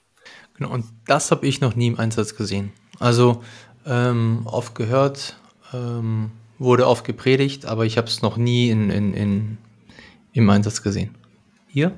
Genau, 0.57 0.71
und 0.71 0.85
das 1.05 1.31
habe 1.31 1.47
ich 1.47 1.61
noch 1.61 1.75
nie 1.75 1.87
im 1.87 1.99
Einsatz 1.99 2.35
gesehen. 2.35 2.71
Also 2.99 3.43
ähm, 3.85 4.41
oft 4.45 4.75
gehört, 4.75 5.37
ähm, 5.73 6.31
wurde 6.59 6.87
oft 6.87 7.05
gepredigt, 7.05 7.65
aber 7.65 7.85
ich 7.85 7.97
habe 7.97 8.07
es 8.07 8.21
noch 8.21 8.37
nie 8.37 8.69
in, 8.69 8.89
in, 8.89 9.13
in, 9.13 9.57
im 10.33 10.49
Einsatz 10.49 10.81
gesehen. 10.81 11.15
Hier? 11.67 11.91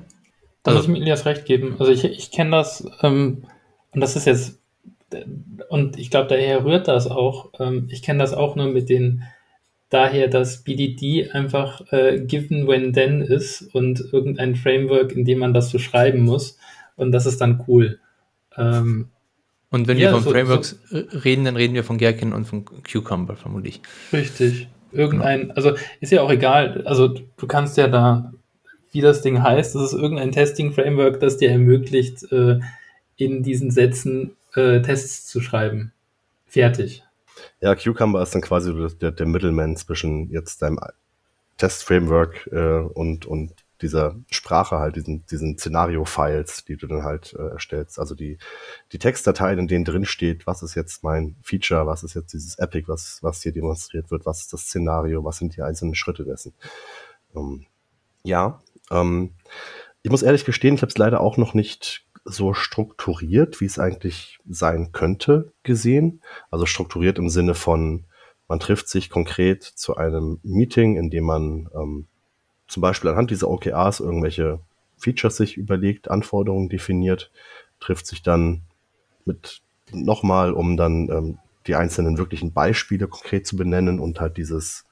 Da 0.62 0.72
also, 0.72 0.78
muss 0.78 0.84
ich 0.84 0.92
mir 0.92 1.02
Elias 1.02 1.26
recht 1.26 1.44
geben. 1.44 1.76
Also 1.78 1.92
ich, 1.92 2.04
ich 2.04 2.30
kenne 2.30 2.50
das, 2.50 2.86
ähm, 3.02 3.44
und 3.92 4.00
das 4.00 4.16
ist 4.16 4.26
jetzt, 4.26 4.60
und 5.68 5.98
ich 5.98 6.10
glaube, 6.10 6.28
daher 6.28 6.64
rührt 6.64 6.88
das 6.88 7.08
auch. 7.08 7.50
Ähm, 7.58 7.88
ich 7.90 8.02
kenne 8.02 8.18
das 8.18 8.34
auch 8.34 8.56
nur 8.56 8.66
mit 8.66 8.88
den, 8.88 9.24
daher, 9.90 10.28
dass 10.28 10.62
BDD 10.62 11.30
einfach 11.32 11.92
äh, 11.92 12.20
given 12.20 12.66
when 12.66 12.92
then 12.92 13.22
ist 13.22 13.62
und 13.74 14.00
irgendein 14.12 14.54
Framework, 14.54 15.12
in 15.12 15.24
dem 15.24 15.38
man 15.40 15.52
das 15.52 15.70
so 15.70 15.78
schreiben 15.78 16.22
muss. 16.22 16.58
Und 16.96 17.12
das 17.12 17.26
ist 17.26 17.40
dann 17.40 17.64
cool. 17.66 17.98
Ähm, 18.56 19.08
und 19.70 19.86
wenn 19.88 19.98
ja, 19.98 20.08
wir 20.08 20.14
von 20.14 20.22
so, 20.22 20.30
Frameworks 20.30 20.78
so, 20.88 20.98
reden, 21.18 21.44
dann 21.44 21.56
reden 21.56 21.74
wir 21.74 21.84
von 21.84 21.98
Gherkin 21.98 22.32
und 22.32 22.44
von 22.44 22.64
Cucumber 22.64 23.36
vermutlich. 23.36 23.80
Richtig. 24.12 24.68
Irgendein, 24.92 25.52
also 25.52 25.74
ist 26.00 26.10
ja 26.10 26.22
auch 26.22 26.30
egal, 26.30 26.82
also 26.84 27.08
du 27.08 27.46
kannst 27.46 27.76
ja 27.76 27.86
da, 27.86 28.32
wie 28.92 29.00
das 29.00 29.22
Ding 29.22 29.42
heißt, 29.42 29.74
das 29.74 29.92
ist 29.92 29.98
irgendein 29.98 30.32
Testing-Framework, 30.32 31.20
das 31.20 31.36
dir 31.36 31.50
ermöglicht, 31.50 32.30
äh, 32.32 32.60
in 33.16 33.42
diesen 33.42 33.70
Sätzen 33.70 34.36
äh, 34.54 34.80
Tests 34.80 35.26
zu 35.26 35.40
schreiben. 35.40 35.92
Fertig. 36.46 37.04
Ja, 37.60 37.74
Cucumber 37.74 38.22
ist 38.22 38.34
dann 38.34 38.42
quasi 38.42 38.74
der, 39.00 39.12
der 39.12 39.26
Middleman 39.26 39.76
zwischen 39.76 40.30
jetzt 40.30 40.62
deinem 40.62 40.78
Test-Framework 41.58 42.48
äh, 42.52 42.80
und, 42.80 43.26
und 43.26 43.52
dieser 43.82 44.16
Sprache 44.30 44.78
halt, 44.78 44.96
diesen, 44.96 45.24
diesen 45.26 45.56
Szenario-Files, 45.56 46.64
die 46.64 46.76
du 46.76 46.86
dann 46.86 47.02
halt 47.02 47.34
äh, 47.38 47.50
erstellst. 47.50 47.98
Also 47.98 48.14
die, 48.14 48.38
die 48.92 48.98
Textdateien, 48.98 49.58
in 49.58 49.68
denen 49.68 49.84
drin 49.84 50.04
steht, 50.04 50.46
was 50.46 50.62
ist 50.62 50.74
jetzt 50.74 51.02
mein 51.02 51.36
Feature, 51.42 51.86
was 51.86 52.02
ist 52.02 52.14
jetzt 52.14 52.32
dieses 52.32 52.58
Epic, 52.58 52.88
was, 52.88 53.18
was 53.22 53.42
hier 53.42 53.52
demonstriert 53.52 54.10
wird, 54.10 54.26
was 54.26 54.40
ist 54.40 54.52
das 54.52 54.62
Szenario, 54.62 55.24
was 55.24 55.38
sind 55.38 55.56
die 55.56 55.62
einzelnen 55.62 55.94
Schritte 55.94 56.24
dessen. 56.24 56.52
Ähm, 57.34 57.66
ja, 58.22 58.60
ähm, 58.90 59.30
ich 60.02 60.10
muss 60.10 60.22
ehrlich 60.22 60.44
gestehen, 60.44 60.74
ich 60.74 60.82
habe 60.82 60.90
es 60.90 60.98
leider 60.98 61.20
auch 61.20 61.36
noch 61.36 61.54
nicht 61.54 62.06
so 62.24 62.54
strukturiert, 62.54 63.60
wie 63.60 63.66
es 63.66 63.78
eigentlich 63.78 64.38
sein 64.48 64.92
könnte, 64.92 65.52
gesehen. 65.62 66.22
Also 66.50 66.66
strukturiert 66.66 67.18
im 67.18 67.28
Sinne 67.28 67.54
von, 67.54 68.04
man 68.48 68.60
trifft 68.60 68.88
sich 68.88 69.10
konkret 69.10 69.62
zu 69.62 69.96
einem 69.96 70.40
Meeting, 70.42 70.96
in 70.96 71.10
dem 71.10 71.24
man 71.24 71.68
ähm, 71.74 72.06
zum 72.66 72.80
Beispiel 72.80 73.10
anhand 73.10 73.30
dieser 73.30 73.48
OKRs 73.48 74.00
irgendwelche 74.00 74.60
Features 74.96 75.36
sich 75.36 75.56
überlegt, 75.56 76.10
Anforderungen 76.10 76.68
definiert, 76.68 77.30
trifft 77.80 78.06
sich 78.06 78.22
dann 78.22 78.62
mit 79.24 79.62
nochmal, 79.92 80.52
um 80.52 80.76
dann 80.76 81.08
ähm, 81.10 81.38
die 81.66 81.74
einzelnen 81.74 82.18
wirklichen 82.18 82.52
Beispiele 82.52 83.08
konkret 83.08 83.46
zu 83.46 83.56
benennen 83.56 83.98
und 83.98 84.20
halt 84.20 84.36
dieses, 84.36 84.84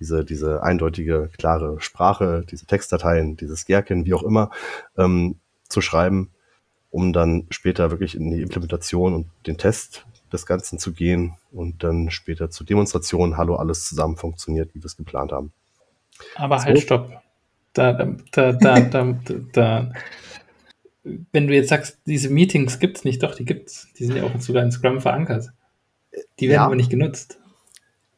diese, 0.00 0.24
diese 0.24 0.62
eindeutige, 0.62 1.30
klare 1.36 1.80
Sprache, 1.80 2.44
diese 2.50 2.66
Textdateien, 2.66 3.36
dieses 3.36 3.66
Gherkin, 3.66 4.04
wie 4.04 4.14
auch 4.14 4.22
immer, 4.22 4.50
ähm, 4.96 5.36
zu 5.68 5.80
schreiben, 5.80 6.30
um 6.90 7.12
dann 7.12 7.46
später 7.50 7.90
wirklich 7.90 8.14
in 8.14 8.30
die 8.30 8.42
Implementation 8.42 9.14
und 9.14 9.26
den 9.46 9.58
Test 9.58 10.06
des 10.32 10.46
Ganzen 10.46 10.78
zu 10.78 10.92
gehen 10.92 11.34
und 11.52 11.82
dann 11.84 12.10
später 12.10 12.50
zur 12.50 12.66
Demonstration, 12.66 13.36
hallo, 13.36 13.56
alles 13.56 13.86
zusammen 13.86 14.16
funktioniert, 14.16 14.74
wie 14.74 14.80
wir 14.80 14.86
es 14.86 14.96
geplant 14.96 15.32
haben. 15.32 15.52
Aber 16.34 16.58
so. 16.58 16.66
halt, 16.66 16.80
stopp. 16.80 17.22
Da, 17.72 17.92
da, 17.92 18.52
da, 18.52 18.80
da, 18.80 19.18
da, 19.52 19.92
Wenn 21.32 21.46
du 21.46 21.54
jetzt 21.54 21.68
sagst, 21.68 21.98
diese 22.06 22.30
Meetings 22.30 22.78
gibt 22.78 22.98
es 22.98 23.04
nicht, 23.04 23.22
doch, 23.22 23.34
die 23.34 23.44
gibt 23.44 23.68
es. 23.68 23.88
Die 23.98 24.04
sind 24.04 24.16
ja 24.16 24.24
auch 24.24 24.40
sogar 24.40 24.62
in 24.62 24.72
Scrum 24.72 25.00
verankert. 25.00 25.50
Die 26.40 26.48
werden 26.48 26.56
ja. 26.56 26.66
aber 26.66 26.76
nicht 26.76 26.90
genutzt. 26.90 27.38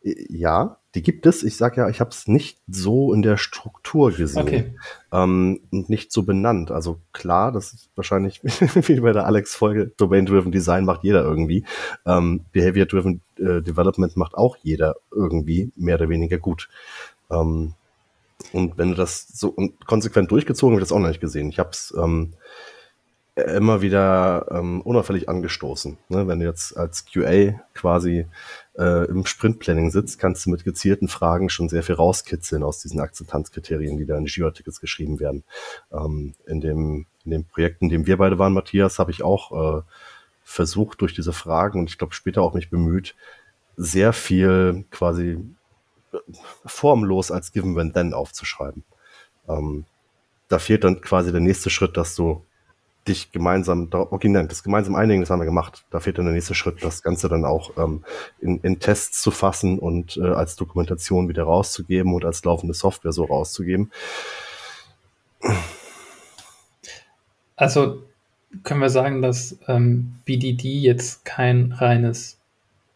Ja, 0.02 0.78
die 0.94 1.02
gibt 1.02 1.26
es. 1.26 1.42
Ich 1.42 1.56
sage 1.56 1.82
ja, 1.82 1.88
ich 1.88 2.00
habe 2.00 2.10
es 2.10 2.26
nicht 2.26 2.58
so 2.66 3.12
in 3.12 3.22
der 3.22 3.36
Struktur 3.36 4.10
gesehen 4.12 4.42
okay. 4.42 4.74
ähm, 5.12 5.60
und 5.70 5.90
nicht 5.90 6.10
so 6.10 6.22
benannt. 6.22 6.70
Also 6.70 7.00
klar, 7.12 7.52
das 7.52 7.74
ist 7.74 7.90
wahrscheinlich 7.96 8.40
wie 8.42 9.00
bei 9.00 9.12
der 9.12 9.26
Alex-Folge, 9.26 9.92
Domain-Driven 9.96 10.52
Design 10.52 10.84
macht 10.84 11.04
jeder 11.04 11.22
irgendwie. 11.22 11.64
Ähm, 12.06 12.46
Behavior-Driven 12.52 13.20
äh, 13.36 13.60
Development 13.60 14.16
macht 14.16 14.34
auch 14.34 14.56
jeder 14.62 14.96
irgendwie 15.10 15.70
mehr 15.76 15.96
oder 15.96 16.08
weniger 16.08 16.38
gut. 16.38 16.68
Ähm, 17.30 17.74
und 18.52 18.78
wenn 18.78 18.90
du 18.90 18.94
das 18.94 19.28
so 19.28 19.54
konsequent 19.86 20.30
durchgezogen 20.30 20.76
wird, 20.76 20.82
das 20.82 20.92
auch 20.92 20.98
noch 20.98 21.08
nicht 21.08 21.20
gesehen. 21.20 21.50
Ich 21.50 21.58
habe 21.58 21.70
es 21.70 21.94
ähm, 21.96 22.32
immer 23.36 23.80
wieder 23.80 24.46
ähm, 24.50 24.80
unauffällig 24.82 25.28
angestoßen. 25.28 25.98
Ne? 26.08 26.26
Wenn 26.26 26.40
du 26.40 26.46
jetzt 26.46 26.76
als 26.76 27.04
QA 27.06 27.60
quasi 27.74 28.26
äh, 28.76 29.06
im 29.06 29.24
Sprintplanning 29.24 29.90
sitzt, 29.90 30.18
kannst 30.18 30.44
du 30.44 30.50
mit 30.50 30.64
gezielten 30.64 31.08
Fragen 31.08 31.48
schon 31.48 31.68
sehr 31.68 31.82
viel 31.82 31.94
rauskitzeln 31.94 32.62
aus 32.62 32.80
diesen 32.80 33.00
Akzeptanzkriterien, 33.00 33.96
die 33.96 34.06
da 34.06 34.16
in 34.18 34.24
die 34.24 34.30
Jira-Tickets 34.30 34.80
geschrieben 34.80 35.20
werden. 35.20 35.44
Ähm, 35.92 36.34
in, 36.46 36.60
dem, 36.60 37.06
in 37.24 37.30
dem 37.30 37.44
Projekt, 37.44 37.82
in 37.82 37.88
dem 37.88 38.06
wir 38.06 38.16
beide 38.16 38.38
waren, 38.38 38.52
Matthias, 38.52 38.98
habe 38.98 39.10
ich 39.10 39.22
auch 39.22 39.78
äh, 39.78 39.82
versucht, 40.42 41.00
durch 41.00 41.14
diese 41.14 41.32
Fragen 41.32 41.78
und 41.78 41.88
ich 41.88 41.98
glaube 41.98 42.14
später 42.14 42.42
auch 42.42 42.54
mich 42.54 42.70
bemüht, 42.70 43.14
sehr 43.76 44.12
viel 44.12 44.84
quasi 44.90 45.38
formlos 46.66 47.30
als 47.30 47.52
Given 47.52 47.76
When 47.76 47.92
Then 47.92 48.12
aufzuschreiben. 48.12 48.84
Ähm, 49.48 49.84
da 50.48 50.58
fehlt 50.58 50.82
dann 50.82 51.00
quasi 51.00 51.30
der 51.30 51.40
nächste 51.40 51.70
Schritt, 51.70 51.96
dass 51.96 52.16
du 52.16 52.44
dich 53.08 53.32
gemeinsam, 53.32 53.88
okay, 53.92 54.28
nein, 54.28 54.48
das 54.48 54.62
gemeinsam 54.62 54.94
einigen, 54.94 55.20
das 55.20 55.30
haben 55.30 55.40
wir 55.40 55.46
gemacht. 55.46 55.84
Da 55.90 56.00
fehlt 56.00 56.18
dann 56.18 56.26
der 56.26 56.34
nächste 56.34 56.54
Schritt, 56.54 56.82
das 56.82 57.02
Ganze 57.02 57.28
dann 57.28 57.44
auch 57.44 57.76
ähm, 57.78 58.04
in, 58.40 58.60
in 58.60 58.78
Tests 58.78 59.22
zu 59.22 59.30
fassen 59.30 59.78
und 59.78 60.16
äh, 60.16 60.26
als 60.26 60.56
Dokumentation 60.56 61.28
wieder 61.28 61.44
rauszugeben 61.44 62.14
und 62.14 62.24
als 62.24 62.44
laufende 62.44 62.74
Software 62.74 63.12
so 63.12 63.24
rauszugeben. 63.24 63.90
Also 67.56 68.02
können 68.64 68.80
wir 68.80 68.90
sagen, 68.90 69.22
dass 69.22 69.58
ähm, 69.68 70.14
BDD 70.24 70.64
jetzt 70.80 71.24
kein 71.24 71.72
reines 71.72 72.38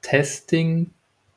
Testing 0.03 0.91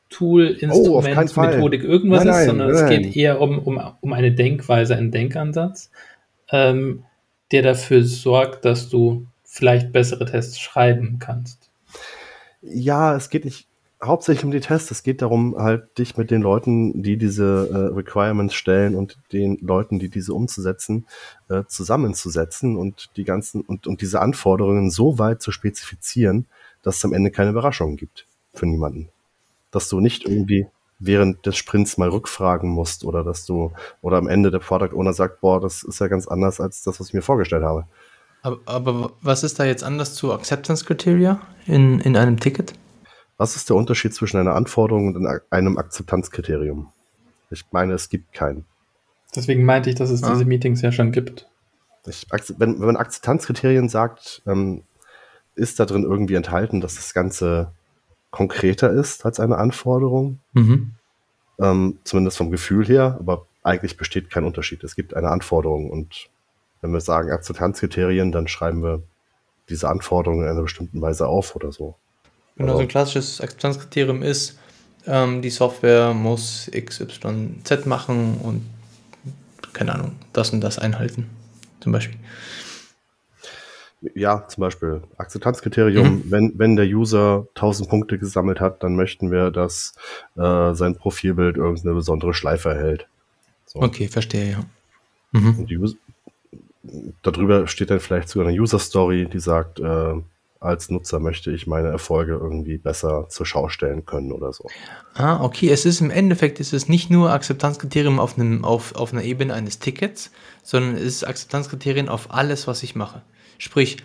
Tool, 0.10 0.48
Instrument, 0.48 1.34
oh, 1.36 1.42
Methodik, 1.42 1.84
irgendwas 1.84 2.24
nein, 2.24 2.34
nein, 2.34 2.42
ist, 2.42 2.48
sondern 2.48 2.72
nein. 2.72 2.84
es 2.84 2.90
geht 2.90 3.16
eher 3.16 3.42
um, 3.42 3.60
um, 3.60 3.82
um 4.00 4.14
eine 4.14 4.32
Denkweise, 4.32 4.96
einen 4.96 5.12
Denkansatz, 5.12 5.92
ähm, 6.50 7.04
der 7.52 7.62
dafür 7.62 8.04
sorgt, 8.04 8.66
dass 8.66 8.90
du 8.90 9.28
vielleicht 9.44 9.92
bessere 9.92 10.26
Tests 10.26 10.60
schreiben 10.60 11.20
kannst. 11.20 11.70
Ja, 12.62 13.16
es 13.16 13.30
geht 13.30 13.46
nicht 13.46 13.68
hauptsächlich 14.04 14.44
um 14.44 14.52
die 14.52 14.60
Tests. 14.60 14.92
Es 14.92 15.04
geht 15.04 15.22
darum, 15.22 15.56
halt 15.58 15.98
dich 15.98 16.18
mit 16.18 16.30
den 16.30 16.42
Leuten, 16.42 17.02
die 17.02 17.18
diese 17.18 17.70
äh, 17.72 17.96
Requirements 17.96 18.54
stellen 18.54 18.96
und 18.96 19.18
den 19.32 19.58
Leuten, 19.62 20.00
die 20.00 20.10
diese 20.10 20.34
umzusetzen, 20.34 21.08
äh, 21.50 21.64
zusammenzusetzen 21.68 22.78
und 22.78 23.10
die 23.18 23.24
ganzen 23.24 23.62
und, 23.62 23.88
und 23.88 24.02
diese 24.02 24.22
Anforderungen 24.22 24.92
so 24.92 25.18
weit 25.18 25.42
zu 25.42 25.52
spezifizieren, 25.52 26.46
dass 26.84 26.98
es 26.98 27.06
am 27.06 27.14
Ende 27.14 27.32
keine 27.32 27.52
Überraschungen 27.52 27.98
gibt 27.98 28.28
für 28.54 28.66
niemanden 28.66 29.10
dass 29.72 29.90
du 29.90 30.00
nicht 30.00 30.26
irgendwie 30.26 30.68
während 31.00 31.46
des 31.46 31.56
Sprints 31.58 31.98
mal 31.98 32.10
rückfragen 32.10 32.70
musst 32.70 33.04
oder 33.04 33.24
dass 33.24 33.46
du 33.46 33.72
oder 34.02 34.18
am 34.18 34.28
Ende 34.28 34.52
der 34.52 34.60
Product 34.60 34.96
Owner 34.96 35.14
sagt, 35.14 35.42
boah, 35.42 35.62
das 35.62 35.84
ist 35.84 36.00
ja 36.00 36.08
ganz 36.08 36.28
anders 36.28 36.60
als 36.60 36.84
das, 36.84 37.00
was 37.00 37.10
ich 37.10 37.14
mir 37.14 37.22
vorgestellt 37.22 37.64
habe. 37.64 37.86
Aber, 38.42 38.60
aber 38.66 39.12
was 39.22 39.44
ist 39.44 39.60
da 39.60 39.66
jetzt 39.66 39.84
anders 39.84 40.16
zu 40.16 40.34
Acceptance 40.34 40.86
Criteria 40.86 41.40
in, 41.66 42.00
in 42.00 42.16
einem 42.16 42.40
Ticket? 42.40 42.74
Was 43.38 43.56
ist 43.56 43.70
der 43.70 43.76
Unterschied 43.76 44.14
zwischen 44.14 44.38
einer 44.38 44.56
Anforderung 44.56 45.16
und 45.16 45.28
einem 45.52 45.78
Akzeptanzkriterium? 45.78 46.92
Ich 47.52 47.66
meine, 47.72 47.94
es 47.94 48.10
gibt 48.10 48.34
keinen. 48.34 48.66
Deswegen 49.36 49.64
meinte 49.64 49.90
ich, 49.90 49.96
dass 49.96 50.10
es 50.10 50.24
ah. 50.24 50.32
diese 50.32 50.46
Meetings 50.46 50.82
ja 50.82 50.92
schon 50.92 51.12
gibt. 51.12 51.48
Ich, 52.08 52.26
wenn, 52.58 52.80
wenn 52.80 52.86
man 52.86 52.96
Akzeptanzkriterien 52.96 53.90
sagt, 53.90 54.42
ähm, 54.48 54.84
ist 55.56 55.80
da 55.80 55.86
drin 55.86 56.04
irgendwie 56.04 56.36
enthalten, 56.36 56.82
dass 56.82 56.96
das 56.96 57.14
Ganze 57.14 57.74
konkreter 58.38 58.92
ist 58.92 59.26
als 59.26 59.40
eine 59.40 59.58
Anforderung. 59.58 60.38
Mhm. 60.54 60.92
Ähm, 61.60 61.98
zumindest 62.04 62.38
vom 62.38 62.52
Gefühl 62.52 62.86
her, 62.86 63.18
aber 63.20 63.48
eigentlich 63.64 63.98
besteht 63.98 64.30
kein 64.30 64.44
Unterschied. 64.44 64.84
Es 64.84 64.96
gibt 64.96 65.16
eine 65.16 65.30
Anforderung 65.30 65.90
und 65.90 66.30
wenn 66.82 66.92
wir 66.92 67.02
sagen 67.02 67.32
Akzeptanzkriterien, 67.32 68.32
dann 68.32 68.48
schreiben 68.48 68.84
wir 68.84 69.02
diese 69.70 69.90
Anforderungen 69.90 70.44
in 70.44 70.52
einer 70.52 70.62
bestimmten 70.62 71.02
Weise 71.02 71.28
auf 71.28 71.56
oder 71.56 71.72
so. 71.72 71.96
Genau, 72.58 72.74
so 72.76 72.80
ein 72.80 72.88
klassisches 72.88 73.42
Akzeptanzkriterium 73.42 74.22
ist, 74.22 74.60
ähm, 75.08 75.42
die 75.42 75.50
Software 75.50 76.14
muss 76.14 76.70
XYZ 76.72 77.88
machen 77.88 78.38
und 78.44 78.62
keine 79.74 79.96
Ahnung, 79.96 80.12
das 80.32 80.52
und 80.52 80.62
das 80.62 80.78
einhalten, 80.78 81.28
zum 81.80 81.92
Beispiel. 81.92 82.20
Ja, 84.14 84.48
zum 84.48 84.62
Beispiel 84.62 85.02
Akzeptanzkriterium. 85.18 86.08
Mhm. 86.08 86.24
Wenn, 86.26 86.54
wenn 86.56 86.76
der 86.76 86.86
User 86.86 87.48
1000 87.56 87.90
Punkte 87.90 88.20
gesammelt 88.20 88.60
hat, 88.60 88.84
dann 88.84 88.96
möchten 88.96 89.32
wir, 89.32 89.50
dass 89.50 89.94
äh, 90.36 90.74
sein 90.74 90.96
Profilbild 90.96 91.58
irgendeine 91.58 91.96
besondere 91.96 92.34
Schleife 92.34 92.70
erhält. 92.70 93.08
So. 93.66 93.82
Okay, 93.82 94.08
verstehe, 94.08 94.52
ja. 94.52 94.60
Mhm. 95.32 95.60
Und 95.60 95.70
die, 95.70 95.80
darüber 97.24 97.68
steht 97.68 97.90
dann 97.90 98.00
vielleicht 98.00 98.30
sogar 98.30 98.48
eine 98.48 98.58
User 98.58 98.80
Story, 98.80 99.28
die 99.32 99.40
sagt, 99.40 99.80
äh, 99.80 100.14
als 100.60 100.90
Nutzer 100.90 101.20
möchte 101.20 101.52
ich 101.52 101.68
meine 101.68 101.90
Erfolge 101.90 102.34
irgendwie 102.34 102.78
besser 102.78 103.28
zur 103.30 103.46
Schau 103.46 103.70
stellen 103.70 104.06
können 104.06 104.32
oder 104.32 104.54
so. 104.54 104.68
Ah, 105.14 105.44
okay. 105.44 105.70
Es 105.70 105.86
ist 105.86 106.02
im 106.02 106.10
Endeffekt 106.10 106.60
ist 106.60 106.74
es 106.74 106.90
nicht 106.90 107.10
nur 107.10 107.32
Akzeptanzkriterium 107.32 108.20
auf, 108.20 108.38
einem, 108.38 108.66
auf, 108.66 108.96
auf 108.96 109.14
einer 109.14 109.24
Ebene 109.24 109.54
eines 109.54 109.80
Tickets, 109.80 110.32
sondern 110.64 110.96
es 110.96 111.04
ist 111.04 111.24
Akzeptanzkriterien 111.28 112.10
auf 112.10 112.34
alles, 112.34 112.68
was 112.68 112.84
ich 112.84 112.96
mache. 112.96 113.22
Sprich, 113.58 113.98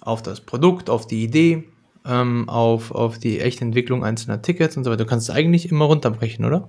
auf 0.00 0.22
das 0.22 0.40
Produkt, 0.40 0.90
auf 0.90 1.06
die 1.06 1.22
Idee, 1.22 1.64
ähm, 2.04 2.48
auf, 2.48 2.90
auf 2.90 3.18
die 3.18 3.40
echte 3.40 3.64
Entwicklung 3.64 4.04
einzelner 4.04 4.42
Tickets 4.42 4.76
und 4.76 4.84
so 4.84 4.90
weiter. 4.90 5.04
Du 5.04 5.10
kannst 5.10 5.28
es 5.28 5.34
eigentlich 5.34 5.70
immer 5.70 5.84
runterbrechen, 5.84 6.44
oder? 6.44 6.68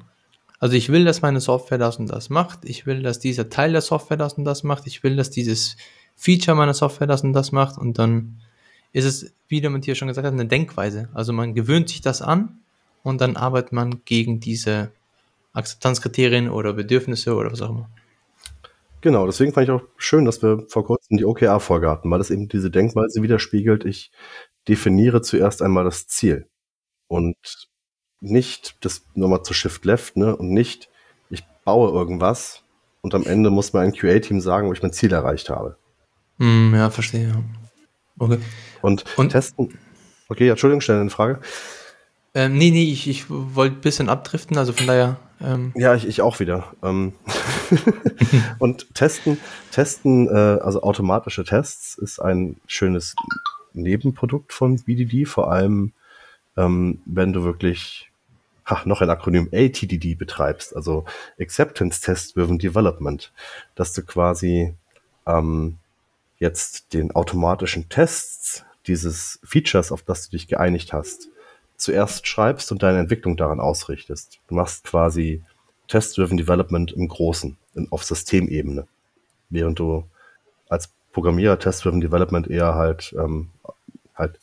Also 0.59 0.75
ich 0.75 0.89
will, 0.89 1.03
dass 1.03 1.21
meine 1.21 1.41
Software 1.41 1.77
das 1.77 1.97
und 1.97 2.07
das 2.07 2.29
macht. 2.29 2.59
Ich 2.63 2.85
will, 2.85 3.03
dass 3.03 3.19
dieser 3.19 3.49
Teil 3.49 3.73
der 3.73 3.81
Software 3.81 4.17
das 4.17 4.33
und 4.35 4.45
das 4.45 4.63
macht. 4.63 4.87
Ich 4.87 5.03
will, 5.03 5.15
dass 5.15 5.29
dieses 5.29 5.75
Feature 6.15 6.55
meiner 6.55 6.73
Software 6.73 7.07
das 7.07 7.23
und 7.23 7.33
das 7.33 7.51
macht. 7.51 7.77
Und 7.77 7.99
dann 7.99 8.39
ist 8.93 9.05
es, 9.05 9.33
wie 9.47 9.59
der 9.59 9.71
Matthias 9.71 9.97
schon 9.97 10.07
gesagt 10.07 10.25
hat, 10.25 10.33
eine 10.33 10.45
Denkweise. 10.45 11.09
Also 11.13 11.33
man 11.33 11.53
gewöhnt 11.53 11.89
sich 11.89 12.01
das 12.01 12.21
an 12.21 12.59
und 13.01 13.19
dann 13.19 13.35
arbeitet 13.35 13.73
man 13.73 14.05
gegen 14.05 14.39
diese 14.39 14.91
Akzeptanzkriterien 15.51 16.49
oder 16.49 16.73
Bedürfnisse 16.73 17.35
oder 17.35 17.51
was 17.51 17.61
auch 17.61 17.71
immer. 17.71 17.89
Genau, 19.03 19.25
deswegen 19.25 19.51
fand 19.51 19.67
ich 19.67 19.71
auch 19.71 19.83
schön, 19.97 20.23
dass 20.23 20.41
wir 20.41 20.63
vor 20.69 20.85
kurzem 20.85 21.17
die 21.17 21.25
OKR-Folge 21.25 21.89
hatten, 21.89 22.09
weil 22.09 22.19
das 22.19 22.31
eben 22.31 22.47
diese 22.47 22.71
Denkweise 22.71 23.21
widerspiegelt. 23.21 23.83
Ich 23.83 24.13
definiere 24.69 25.21
zuerst 25.21 25.61
einmal 25.61 25.83
das 25.83 26.07
Ziel 26.07 26.47
und 27.09 27.35
nicht 28.21 28.77
das 28.79 29.05
nochmal 29.13 29.43
zu 29.43 29.53
Shift 29.53 29.83
Left, 29.83 30.15
ne, 30.15 30.33
und 30.33 30.51
nicht, 30.51 30.89
ich 31.29 31.43
baue 31.65 31.91
irgendwas 31.91 32.63
und 33.01 33.13
am 33.13 33.25
Ende 33.25 33.49
muss 33.49 33.73
mein 33.73 33.91
QA-Team 33.91 34.39
sagen, 34.39 34.69
ob 34.69 34.73
ich 34.73 34.81
mein 34.81 34.93
Ziel 34.93 35.11
erreicht 35.11 35.49
habe. 35.49 35.75
Mm, 36.37 36.73
ja, 36.73 36.89
verstehe. 36.89 37.27
Ja. 37.27 37.43
Okay. 38.19 38.39
Und, 38.81 39.03
und 39.17 39.33
testen. 39.33 39.77
Okay, 40.29 40.47
Entschuldigung, 40.47 40.79
stelle 40.79 41.01
eine 41.01 41.09
Frage. 41.09 41.41
Ähm, 42.35 42.57
nee, 42.57 42.71
nee, 42.71 42.91
ich, 42.91 43.07
ich 43.07 43.25
wollte 43.29 43.75
ein 43.77 43.81
bisschen 43.81 44.09
abdriften, 44.09 44.57
also 44.57 44.73
von 44.73 44.87
daher. 44.87 45.17
Ähm 45.39 45.71
ja, 45.75 45.93
ich, 45.93 46.07
ich 46.07 46.21
auch 46.21 46.39
wieder. 46.39 46.73
Ähm 46.81 47.13
und 48.59 48.93
testen, 48.95 49.37
testen, 49.71 50.27
äh, 50.27 50.59
also 50.61 50.81
automatische 50.81 51.43
Tests 51.43 51.95
ist 51.95 52.19
ein 52.19 52.57
schönes 52.65 53.15
Nebenprodukt 53.73 54.51
von 54.51 54.79
BDD, 54.79 55.25
vor 55.25 55.51
allem 55.51 55.93
ähm, 56.57 57.01
wenn 57.05 57.33
du 57.33 57.43
wirklich, 57.43 58.09
ach, 58.65 58.85
noch 58.85 59.01
ein 59.01 59.09
Akronym 59.09 59.49
ATDD 59.51 60.15
betreibst, 60.15 60.75
also 60.75 61.05
Acceptance 61.39 62.01
Test 62.01 62.35
Driven 62.35 62.57
Development, 62.57 63.31
dass 63.75 63.93
du 63.93 64.03
quasi 64.03 64.73
ähm, 65.27 65.77
jetzt 66.39 66.93
den 66.93 67.11
automatischen 67.11 67.89
Tests 67.89 68.65
dieses 68.87 69.39
Features, 69.43 69.91
auf 69.91 70.01
das 70.01 70.29
du 70.29 70.31
dich 70.31 70.47
geeinigt 70.47 70.93
hast, 70.93 71.29
zuerst 71.77 72.27
schreibst 72.27 72.71
und 72.71 72.83
deine 72.83 72.99
Entwicklung 72.99 73.37
daran 73.37 73.59
ausrichtest. 73.59 74.39
Du 74.47 74.55
machst 74.55 74.83
quasi 74.85 75.43
Test-Driven 75.87 76.37
Development 76.37 76.91
im 76.91 77.07
Großen, 77.07 77.57
in, 77.75 77.91
auf 77.91 78.03
Systemebene. 78.03 78.87
Während 79.49 79.79
du 79.79 80.05
als 80.69 80.89
Programmierer 81.11 81.59
Test-Driven 81.59 82.01
Development 82.01 82.47
eher 82.49 82.75
halt, 82.75 83.13
ähm, 83.17 83.49
halt 84.15 84.39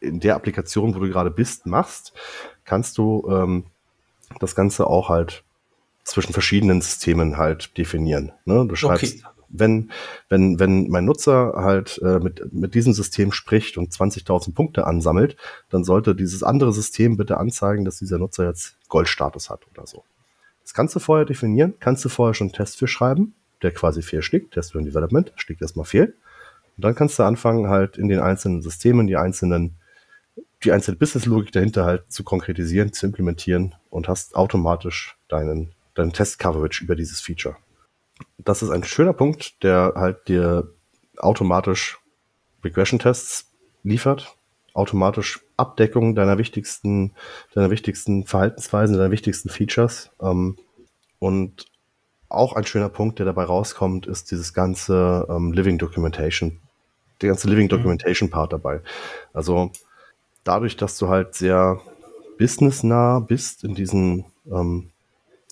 in 0.00 0.20
der 0.20 0.34
Applikation, 0.34 0.94
wo 0.94 0.98
du 0.98 1.08
gerade 1.08 1.30
bist, 1.30 1.66
machst, 1.66 2.12
kannst 2.64 2.98
du 2.98 3.26
ähm, 3.30 3.64
das 4.40 4.54
Ganze 4.54 4.86
auch 4.86 5.08
halt 5.08 5.44
zwischen 6.04 6.32
verschiedenen 6.32 6.80
Systemen 6.80 7.36
halt 7.36 7.76
definieren. 7.78 8.32
Ne? 8.44 8.66
Du 8.66 8.74
schreibst 8.74 9.24
okay 9.24 9.31
wenn, 9.52 9.90
wenn, 10.28 10.58
wenn 10.58 10.88
mein 10.88 11.04
Nutzer 11.04 11.52
halt 11.56 12.00
äh, 12.02 12.18
mit, 12.18 12.52
mit 12.52 12.74
diesem 12.74 12.92
System 12.92 13.32
spricht 13.32 13.76
und 13.76 13.92
20.000 13.92 14.54
Punkte 14.54 14.86
ansammelt, 14.86 15.36
dann 15.70 15.84
sollte 15.84 16.14
dieses 16.14 16.42
andere 16.42 16.72
System 16.72 17.16
bitte 17.16 17.36
anzeigen, 17.36 17.84
dass 17.84 17.98
dieser 17.98 18.18
Nutzer 18.18 18.46
jetzt 18.46 18.76
Goldstatus 18.88 19.50
hat 19.50 19.60
oder 19.70 19.86
so. 19.86 20.04
Das 20.62 20.74
kannst 20.74 20.96
du 20.96 21.00
vorher 21.00 21.26
definieren, 21.26 21.74
kannst 21.80 22.04
du 22.04 22.08
vorher 22.08 22.34
schon 22.34 22.48
einen 22.48 22.54
Test 22.54 22.78
für 22.78 22.88
schreiben, 22.88 23.34
der 23.62 23.72
quasi 23.72 24.02
fehl 24.02 24.22
schlägt, 24.22 24.54
Test 24.54 24.72
für 24.72 24.82
Development, 24.82 25.32
schlägt 25.36 25.62
erstmal 25.62 25.86
fehl. 25.86 26.14
Und 26.76 26.84
dann 26.84 26.94
kannst 26.94 27.18
du 27.18 27.22
anfangen, 27.24 27.68
halt 27.68 27.98
in 27.98 28.08
den 28.08 28.20
einzelnen 28.20 28.62
Systemen 28.62 29.06
die 29.06 29.16
einzelnen, 29.16 29.76
die 30.64 30.72
einzelne 30.72 30.96
Business-Logik 30.96 31.52
dahinter 31.52 31.84
halt 31.84 32.10
zu 32.10 32.24
konkretisieren, 32.24 32.92
zu 32.92 33.06
implementieren 33.06 33.74
und 33.90 34.08
hast 34.08 34.34
automatisch 34.34 35.16
deinen, 35.28 35.72
deinen 35.94 36.12
Test-Coverage 36.12 36.82
über 36.82 36.96
dieses 36.96 37.20
Feature 37.20 37.56
das 38.38 38.62
ist 38.62 38.70
ein 38.70 38.84
schöner 38.84 39.12
Punkt, 39.12 39.62
der 39.62 39.92
halt 39.96 40.28
dir 40.28 40.72
automatisch 41.18 41.98
Regression-Tests 42.64 43.52
liefert, 43.82 44.36
automatisch 44.74 45.40
Abdeckung 45.56 46.14
deiner 46.14 46.38
wichtigsten, 46.38 47.14
deiner 47.54 47.70
wichtigsten 47.70 48.26
Verhaltensweisen, 48.26 48.96
deiner 48.96 49.10
wichtigsten 49.10 49.48
Features. 49.48 50.10
Ähm, 50.20 50.56
und 51.18 51.66
auch 52.28 52.54
ein 52.54 52.64
schöner 52.64 52.88
Punkt, 52.88 53.18
der 53.18 53.26
dabei 53.26 53.44
rauskommt, 53.44 54.06
ist 54.06 54.30
dieses 54.30 54.54
ganze 54.54 55.26
ähm, 55.28 55.52
Living 55.52 55.78
Documentation, 55.78 56.60
der 57.20 57.28
ganze 57.28 57.48
Living 57.48 57.66
mhm. 57.66 57.70
Documentation 57.70 58.30
Part 58.30 58.52
dabei. 58.52 58.80
Also 59.32 59.70
dadurch, 60.44 60.76
dass 60.76 60.98
du 60.98 61.08
halt 61.08 61.34
sehr 61.34 61.80
businessnah 62.38 63.20
bist 63.20 63.64
in 63.64 63.74
diesen 63.74 64.24
ähm, 64.50 64.91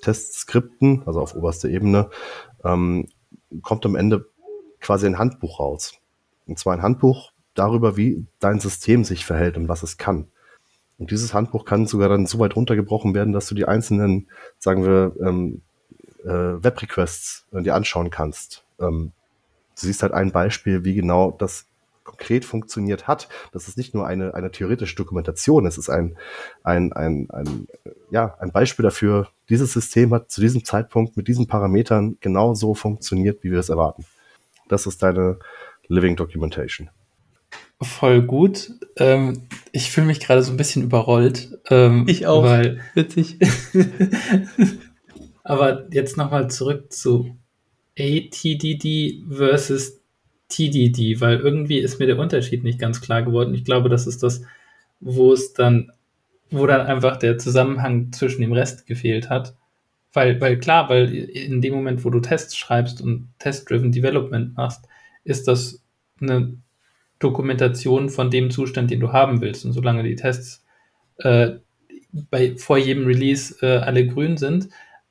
Testskripten, 0.01 1.03
also 1.07 1.21
auf 1.21 1.35
oberster 1.35 1.69
Ebene, 1.69 2.11
ähm, 2.65 3.09
kommt 3.63 3.85
am 3.87 3.97
Ende 3.97 4.27
quasi 4.81 5.07
ein 5.07 5.19
Handbuch 5.19 5.61
raus. 5.61 5.95
Und 6.47 6.59
zwar 6.59 6.75
ein 6.75 6.83
Handbuch 6.83 7.33
darüber, 7.55 7.97
wie 7.97 8.27
dein 8.39 8.61
System 8.61 9.05
sich 9.05 9.25
verhält 9.25 9.57
und 9.57 9.69
was 9.69 9.83
es 9.83 9.99
kann. 9.99 10.29
Und 10.99 11.11
dieses 11.11 11.33
Handbuch 11.33 11.65
kann 11.65 11.87
sogar 11.87 12.09
dann 12.09 12.27
so 12.27 12.39
weit 12.39 12.57
runtergebrochen 12.57 13.15
werden, 13.15 13.33
dass 13.33 13.47
du 13.47 13.55
die 13.55 13.67
einzelnen, 13.67 14.29
sagen 14.59 14.85
wir, 14.85 15.15
ähm, 15.21 15.63
äh, 16.25 16.29
Web-Requests 16.29 17.47
äh, 17.53 17.63
dir 17.63 17.75
anschauen 17.75 18.11
kannst. 18.11 18.65
Ähm, 18.79 19.13
du 19.81 19.87
siehst 19.87 20.03
halt 20.03 20.13
ein 20.13 20.31
Beispiel, 20.31 20.85
wie 20.85 20.95
genau 20.95 21.31
das 21.31 21.67
konkret 22.05 22.45
funktioniert 22.45 23.09
hat. 23.09 23.29
Das 23.53 23.69
ist 23.69 23.79
nicht 23.79 23.95
nur 23.95 24.07
eine, 24.07 24.35
eine 24.35 24.51
theoretische 24.51 24.97
Dokumentation, 24.97 25.65
es 25.65 25.79
ist 25.79 25.89
ein, 25.89 26.17
ein, 26.63 26.93
ein, 26.93 27.29
ein, 27.31 27.67
ja, 28.11 28.37
ein 28.41 28.53
Beispiel 28.53 28.83
dafür, 28.83 29.29
dieses 29.51 29.73
System 29.73 30.15
hat 30.15 30.31
zu 30.31 30.41
diesem 30.41 30.65
Zeitpunkt 30.65 31.17
mit 31.17 31.29
diesen 31.29 31.47
Parametern 31.47 32.17
genau 32.21 32.55
so 32.55 32.75
funktioniert, 32.75 33.43
wie 33.45 33.51
wir 33.51 33.59
es 33.59 33.69
erwarten. 33.69 34.07
Das 34.69 34.87
ist 34.87 35.03
deine 35.03 35.39
Living 35.89 36.17
Documentation. 36.17 36.89
Voll 37.83 38.23
gut. 38.23 38.73
Ähm, 38.97 39.49
ich 39.73 39.91
fühle 39.91 40.07
mich 40.07 40.21
gerade 40.21 40.43
so 40.43 40.53
ein 40.53 40.57
bisschen 40.57 40.83
überrollt. 40.83 41.59
Ähm, 41.69 42.05
ich 42.09 42.27
auch. 42.27 42.45
Weil, 42.45 42.81
Witzig. 42.95 43.39
aber 45.43 45.89
jetzt 45.91 46.17
nochmal 46.17 46.51
zurück 46.51 46.93
zu 46.93 47.37
ATDD 47.99 49.25
versus 49.29 50.01
TDD, 50.49 51.21
weil 51.21 51.39
irgendwie 51.39 51.79
ist 51.79 51.99
mir 51.99 52.07
der 52.07 52.19
Unterschied 52.19 52.65
nicht 52.65 52.79
ganz 52.79 53.01
klar 53.01 53.23
geworden. 53.23 53.55
Ich 53.55 53.65
glaube, 53.65 53.89
das 53.89 54.07
ist 54.07 54.23
das, 54.23 54.43
wo 55.01 55.33
es 55.33 55.55
dann, 55.55 55.91
wo 56.51 56.67
dann 56.67 56.87
einfach 56.87 57.17
der 57.17 57.39
Zusammenhang 57.39 58.13
zwischen 58.13 58.41
dem 58.43 58.53
Rest 58.53 58.87
gefehlt 58.87 59.31
hat. 59.31 59.55
Weil, 60.13 60.41
weil 60.41 60.59
klar, 60.59 60.89
weil 60.89 61.15
in 61.15 61.61
dem 61.61 61.75
Moment, 61.75 62.05
wo 62.05 62.11
du 62.11 62.21
Tests 62.21 62.57
schreibst 62.57 63.01
und 63.01 63.29
Test-Driven 63.39 63.93
Development 63.93 64.57
machst, 64.57 64.87
ist 65.25 65.47
das 65.47 65.83
eine 66.21 66.57
Dokumentation 67.21 68.09
von 68.09 68.31
dem 68.31 68.51
Zustand, 68.51 68.91
den 68.91 69.01
du 69.01 69.13
haben 69.13 69.41
willst. 69.41 69.65
Und 69.65 69.73
solange 69.73 70.03
die 70.03 70.17
Tests 70.17 70.65
äh, 71.19 71.53
bei, 72.13 72.57
vor 72.57 72.79
jedem 72.79 73.07
Release 73.07 73.55
äh, 73.63 73.79
alle 73.79 74.07
grün 74.07 74.37
sind, 74.37 74.69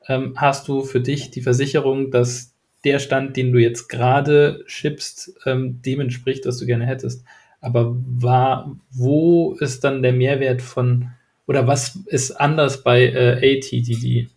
ähm, 0.08 0.34
hast 0.36 0.67
du 0.67 0.84
für 0.84 0.99
dich 0.99 1.32
die 1.32 1.41
Versicherung, 1.41 2.12
dass 2.12 2.54
der 2.84 2.99
Stand, 2.99 3.38
den 3.38 3.52
du 3.52 3.60
jetzt 3.60 3.88
gerade 3.88 4.63
schippst, 4.65 5.34
ähm, 5.45 5.82
dem 5.82 6.02
entspricht, 6.02 6.45
was 6.45 6.58
du 6.58 6.65
gerne 6.65 6.86
hättest. 6.86 7.23
Aber 7.62 7.95
war, 7.95 8.75
wo 8.91 9.54
ist 9.60 9.84
dann 9.84 10.02
der 10.02 10.13
Mehrwert 10.13 10.62
von, 10.62 11.12
oder 11.49 11.65
was 11.65 11.95
ist 12.05 12.39
anders 12.39 12.83
bei 12.83 13.07
äh, 13.07 13.57
ATDD? 13.57 14.29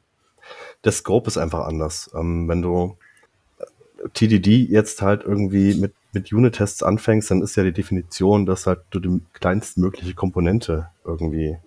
Der 0.82 0.92
Scope 0.92 1.28
ist 1.28 1.36
einfach 1.36 1.66
anders. 1.66 2.10
Ähm, 2.18 2.48
wenn 2.48 2.62
du 2.62 2.96
äh, 3.58 4.08
TDD 4.14 4.66
jetzt 4.70 5.02
halt 5.02 5.22
irgendwie 5.22 5.74
mit, 5.74 5.92
mit 6.14 6.32
Unit-Tests 6.32 6.82
anfängst, 6.82 7.30
dann 7.30 7.42
ist 7.42 7.54
ja 7.54 7.64
die 7.64 7.74
Definition, 7.74 8.46
dass 8.46 8.66
halt 8.66 8.80
du 8.88 8.98
die 8.98 9.20
kleinstmögliche 9.34 10.14
Komponente 10.14 10.88
irgendwie, 11.04 11.58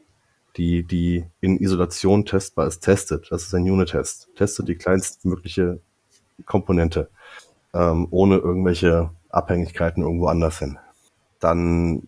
die, 0.57 0.81
die 0.81 1.25
in 1.41 1.59
Isolation 1.59 2.25
testbar 2.25 2.65
ist, 2.65 2.79
testet. 2.79 3.27
Das 3.29 3.43
ist 3.43 3.53
ein 3.53 3.69
Unit-Test. 3.69 4.29
Testet 4.35 4.67
die 4.67 4.75
kleinstmögliche 4.75 5.79
Komponente, 6.47 7.11
ähm, 7.75 8.07
ohne 8.09 8.37
irgendwelche 8.37 9.11
Abhängigkeiten 9.29 10.01
irgendwo 10.01 10.25
anders 10.25 10.57
hin. 10.57 10.79
Dann 11.39 12.07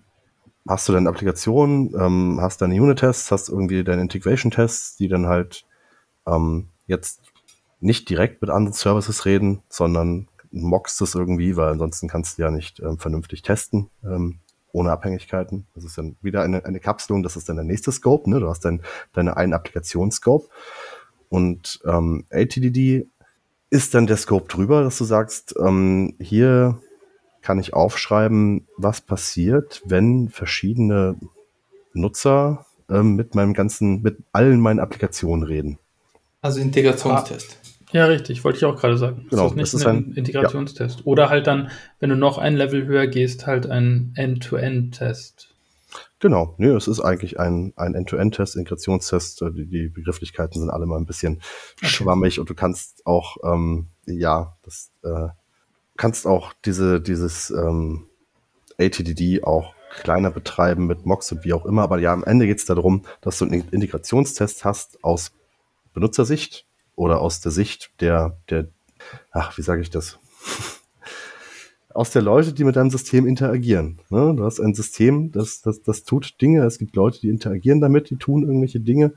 hast 0.67 0.87
du 0.87 0.93
deine 0.93 1.09
Applikation, 1.09 1.93
ähm, 1.99 2.39
hast 2.41 2.61
deine 2.61 2.75
Unit-Tests, 2.75 3.31
hast 3.31 3.49
irgendwie 3.49 3.83
deine 3.83 4.01
Integration-Tests, 4.01 4.97
die 4.97 5.07
dann 5.07 5.27
halt 5.27 5.65
ähm, 6.25 6.69
jetzt 6.87 7.21
nicht 7.79 8.09
direkt 8.09 8.41
mit 8.41 8.49
anderen 8.49 8.73
Services 8.73 9.25
reden, 9.25 9.61
sondern 9.69 10.27
mockst 10.51 11.01
es 11.01 11.15
irgendwie, 11.15 11.55
weil 11.55 11.69
ansonsten 11.69 12.07
kannst 12.07 12.37
du 12.37 12.43
ja 12.43 12.51
nicht 12.51 12.79
ähm, 12.79 12.97
vernünftig 12.97 13.41
testen. 13.41 13.89
Ähm, 14.03 14.39
ohne 14.77 14.91
Abhängigkeiten. 14.91 15.65
Das 15.73 15.83
ist 15.83 15.97
dann 15.97 16.15
wieder 16.21 16.43
eine, 16.43 16.63
eine 16.63 16.79
Kapselung, 16.79 17.23
das 17.23 17.35
ist 17.35 17.49
dann 17.49 17.55
der 17.55 17.65
nächste 17.65 17.91
Scope. 17.91 18.29
Ne? 18.29 18.39
Du 18.39 18.47
hast 18.47 18.63
dann 18.63 18.81
deine 19.13 19.35
einen 19.35 19.53
Applikationsscope 19.53 20.47
und 21.29 21.79
ähm, 21.85 22.25
ATDD 22.31 23.07
ist 23.69 23.93
dann 23.93 24.07
der 24.07 24.17
Scope 24.17 24.47
drüber, 24.47 24.83
dass 24.83 24.97
du 24.97 25.03
sagst, 25.03 25.55
ähm, 25.59 26.15
hier 26.19 26.79
kann 27.41 27.59
ich 27.59 27.73
aufschreiben, 27.73 28.67
was 28.77 29.01
passiert, 29.01 29.81
wenn 29.85 30.29
verschiedene 30.29 31.15
Nutzer 31.93 32.65
ähm, 32.89 33.15
mit 33.15 33.35
meinem 33.35 33.53
ganzen, 33.53 34.01
mit 34.01 34.17
allen 34.31 34.59
meinen 34.59 34.79
Applikationen 34.79 35.43
reden. 35.45 35.77
Also 36.41 36.59
Integrationstest. 36.61 37.57
Ja, 37.93 38.05
richtig, 38.05 38.43
wollte 38.43 38.57
ich 38.57 38.65
auch 38.65 38.75
gerade 38.79 38.97
sagen. 38.97 39.27
Genau, 39.29 39.43
das 39.43 39.51
ist 39.51 39.55
nicht 39.55 39.73
das 39.73 39.81
ist 39.81 39.87
ein, 39.87 39.97
ein- 39.97 40.13
Integrationstest. 40.15 41.05
Oder 41.05 41.29
halt 41.29 41.47
dann, 41.47 41.69
wenn 41.99 42.09
du 42.09 42.15
noch 42.17 42.37
ein 42.37 42.55
Level 42.55 42.85
höher 42.85 43.07
gehst, 43.07 43.47
halt 43.47 43.65
ein 43.67 44.11
End-to-End-Test. 44.15 45.53
Genau, 46.19 46.55
nee, 46.57 46.67
es 46.67 46.87
ist 46.87 46.99
eigentlich 46.99 47.39
ein, 47.39 47.73
ein 47.77 47.95
End-to-End-Test, 47.95 48.55
Integrationstest. 48.57 49.41
äh, 49.41 49.51
Die, 49.51 49.65
die 49.67 49.87
Begrifflichkeiten 49.87 50.59
sind 50.59 50.69
alle 50.69 50.85
mal 50.85 50.97
ein 50.97 51.05
bisschen 51.05 51.41
schwammig 51.81 52.39
und 52.39 52.49
du 52.49 52.55
kannst 52.55 53.05
auch, 53.05 53.37
ähm, 53.43 53.87
ja, 54.05 54.57
das 54.63 54.91
äh, 55.03 55.29
kannst 55.97 56.25
auch 56.25 56.53
diese, 56.65 57.01
dieses 57.01 57.49
ähm, 57.49 58.05
ATDD 58.77 59.43
auch 59.43 59.73
kleiner 60.01 60.31
betreiben 60.31 60.85
mit 60.85 61.05
Mocks 61.05 61.31
und 61.31 61.43
wie 61.43 61.53
auch 61.53 61.65
immer. 61.65 61.83
Aber 61.83 61.99
ja, 61.99 62.13
am 62.13 62.23
Ende 62.23 62.45
geht 62.45 62.59
es 62.59 62.65
darum, 62.65 63.03
dass 63.21 63.39
du 63.39 63.45
einen 63.45 63.67
Integrationstest 63.69 64.63
hast 64.63 65.03
aus 65.03 65.31
Benutzersicht 65.93 66.65
oder 66.95 67.21
aus 67.21 67.41
der 67.41 67.51
Sicht 67.51 67.91
der, 67.99 68.37
der, 68.49 68.67
ach, 69.31 69.57
wie 69.57 69.61
sage 69.61 69.81
ich 69.81 69.89
das? 69.89 70.19
aus 71.97 72.11
der 72.11 72.21
Leute, 72.21 72.53
die 72.53 72.63
mit 72.63 72.75
deinem 72.75 72.91
System 72.91 73.25
interagieren. 73.25 73.99
Ne? 74.09 74.35
Du 74.35 74.43
hast 74.43 74.59
ein 74.59 74.75
System, 74.75 75.31
das, 75.31 75.61
das, 75.61 75.81
das 75.81 76.03
tut 76.03 76.39
Dinge. 76.39 76.63
Es 76.63 76.77
gibt 76.77 76.95
Leute, 76.95 77.19
die 77.19 77.29
interagieren 77.29 77.81
damit, 77.81 78.11
die 78.11 78.17
tun 78.17 78.43
irgendwelche 78.43 78.79
Dinge. 78.79 79.13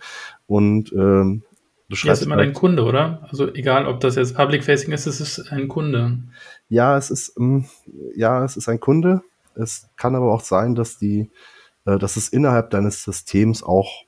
Und 0.46 0.90
ähm, 0.92 1.42
du 1.90 1.90
Ja, 1.90 1.92
ist 1.92 1.98
schreibst 1.98 2.22
immer 2.22 2.36
dein 2.36 2.54
Kunde, 2.54 2.84
oder? 2.84 3.28
Also 3.30 3.52
egal, 3.52 3.86
ob 3.86 4.00
das 4.00 4.16
jetzt 4.16 4.34
Public-Facing 4.34 4.92
ist, 4.92 5.06
es 5.06 5.20
ist 5.20 5.52
ein 5.52 5.68
Kunde. 5.68 6.22
Ja, 6.70 6.96
es 6.96 7.10
ist, 7.10 7.34
ähm, 7.36 7.66
ja, 8.14 8.44
es 8.44 8.56
ist 8.56 8.68
ein 8.68 8.80
Kunde. 8.80 9.22
Es 9.56 9.88
kann 9.96 10.14
aber 10.14 10.32
auch 10.32 10.40
sein, 10.40 10.74
dass 10.76 10.98
die, 10.98 11.30
äh, 11.84 11.98
dass 11.98 12.16
es 12.16 12.28
innerhalb 12.28 12.70
deines 12.70 13.02
Systems 13.02 13.62
auch 13.62 14.04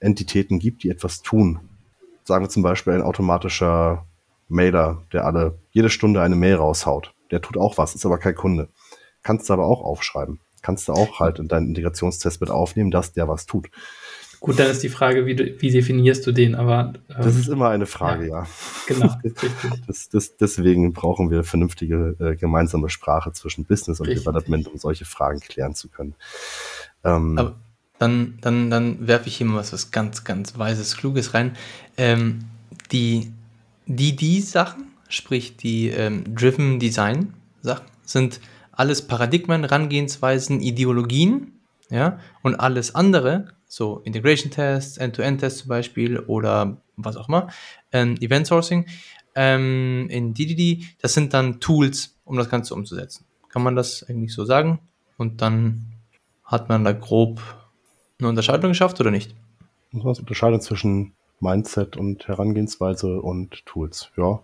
Entitäten 0.00 0.58
gibt, 0.58 0.82
die 0.82 0.88
etwas 0.88 1.20
tun. 1.20 1.60
Sagen 2.24 2.44
wir 2.44 2.48
zum 2.48 2.62
Beispiel 2.62 2.94
ein 2.94 3.02
automatischer 3.02 4.06
Mailer, 4.48 5.02
der 5.12 5.26
alle 5.26 5.58
jede 5.70 5.90
Stunde 5.90 6.22
eine 6.22 6.34
Mail 6.34 6.54
raushaut. 6.54 7.14
Der 7.30 7.42
tut 7.42 7.58
auch 7.58 7.76
was, 7.76 7.94
ist 7.94 8.06
aber 8.06 8.18
kein 8.18 8.34
Kunde. 8.34 8.70
Kannst 9.22 9.48
du 9.48 9.52
aber 9.52 9.66
auch 9.66 9.82
aufschreiben. 9.82 10.40
Kannst 10.62 10.88
du 10.88 10.92
auch 10.94 11.20
halt 11.20 11.38
in 11.38 11.48
deinen 11.48 11.68
Integrationstest 11.68 12.40
mit 12.40 12.50
aufnehmen, 12.50 12.90
dass 12.90 13.12
der 13.12 13.28
was 13.28 13.44
tut. 13.44 13.70
Gut, 14.40 14.58
dann 14.58 14.70
ist 14.70 14.82
die 14.84 14.88
Frage, 14.88 15.26
wie, 15.26 15.34
du, 15.34 15.60
wie 15.60 15.70
definierst 15.70 16.24
du 16.26 16.32
den, 16.32 16.54
aber 16.54 16.92
ähm, 17.08 17.16
Das 17.16 17.34
ist 17.34 17.48
immer 17.48 17.70
eine 17.70 17.86
Frage, 17.86 18.28
ja. 18.28 18.46
genau, 18.86 19.12
richtig. 19.24 19.50
Das, 19.86 20.08
das, 20.08 20.36
deswegen 20.36 20.92
brauchen 20.92 21.30
wir 21.30 21.42
vernünftige 21.42 22.14
äh, 22.20 22.36
gemeinsame 22.36 22.88
Sprache 22.88 23.32
zwischen 23.32 23.64
Business 23.64 24.00
und 24.00 24.06
Richtig. 24.06 24.24
Development, 24.24 24.68
um 24.68 24.78
solche 24.78 25.04
Fragen 25.04 25.40
klären 25.40 25.74
zu 25.74 25.88
können. 25.88 26.14
Ähm, 27.04 27.36
Aber 27.36 27.56
dann, 27.98 28.38
dann, 28.40 28.70
dann 28.70 29.06
werfe 29.06 29.28
ich 29.28 29.36
hier 29.36 29.46
mal 29.46 29.56
was, 29.56 29.72
was 29.72 29.90
ganz, 29.90 30.22
ganz 30.22 30.56
Weises, 30.56 30.96
Kluges 30.96 31.34
rein. 31.34 31.56
Ähm, 31.96 32.44
die 32.92 33.32
DD-Sachen, 33.86 34.84
sprich 35.08 35.56
die 35.56 35.88
ähm, 35.88 36.22
Driven 36.34 36.78
Design-Sachen, 36.78 37.86
sind 38.04 38.40
alles 38.70 39.02
Paradigmen, 39.02 39.62
Herangehensweisen, 39.62 40.60
Ideologien, 40.60 41.52
ja, 41.90 42.20
und 42.42 42.54
alles 42.54 42.94
andere, 42.94 43.48
so 43.68 44.00
Integration 44.04 44.50
Tests, 44.50 44.96
End-to-End-Tests 44.96 45.60
zum 45.60 45.68
Beispiel 45.68 46.18
oder 46.18 46.78
was 46.96 47.16
auch 47.16 47.28
immer, 47.28 47.48
ähm, 47.92 48.16
Event 48.20 48.46
Sourcing, 48.46 48.86
ähm, 49.34 50.08
in 50.10 50.34
DDD, 50.34 50.84
das 51.00 51.14
sind 51.14 51.32
dann 51.34 51.60
Tools, 51.60 52.16
um 52.24 52.36
das 52.36 52.48
Ganze 52.48 52.74
umzusetzen. 52.74 53.24
Kann 53.50 53.62
man 53.62 53.76
das 53.76 54.02
eigentlich 54.08 54.32
so 54.32 54.44
sagen? 54.44 54.80
Und 55.16 55.42
dann 55.42 55.92
hat 56.44 56.68
man 56.68 56.82
da 56.84 56.92
grob 56.92 57.40
eine 58.18 58.28
Unterscheidung 58.28 58.70
geschafft 58.70 59.00
oder 59.00 59.10
nicht? 59.10 59.34
muss 59.90 60.04
man 60.04 60.16
unterscheiden 60.16 60.60
zwischen 60.60 61.12
Mindset 61.40 61.96
und 61.96 62.26
Herangehensweise 62.26 63.20
und 63.20 63.64
Tools. 63.64 64.10
Ja. 64.16 64.40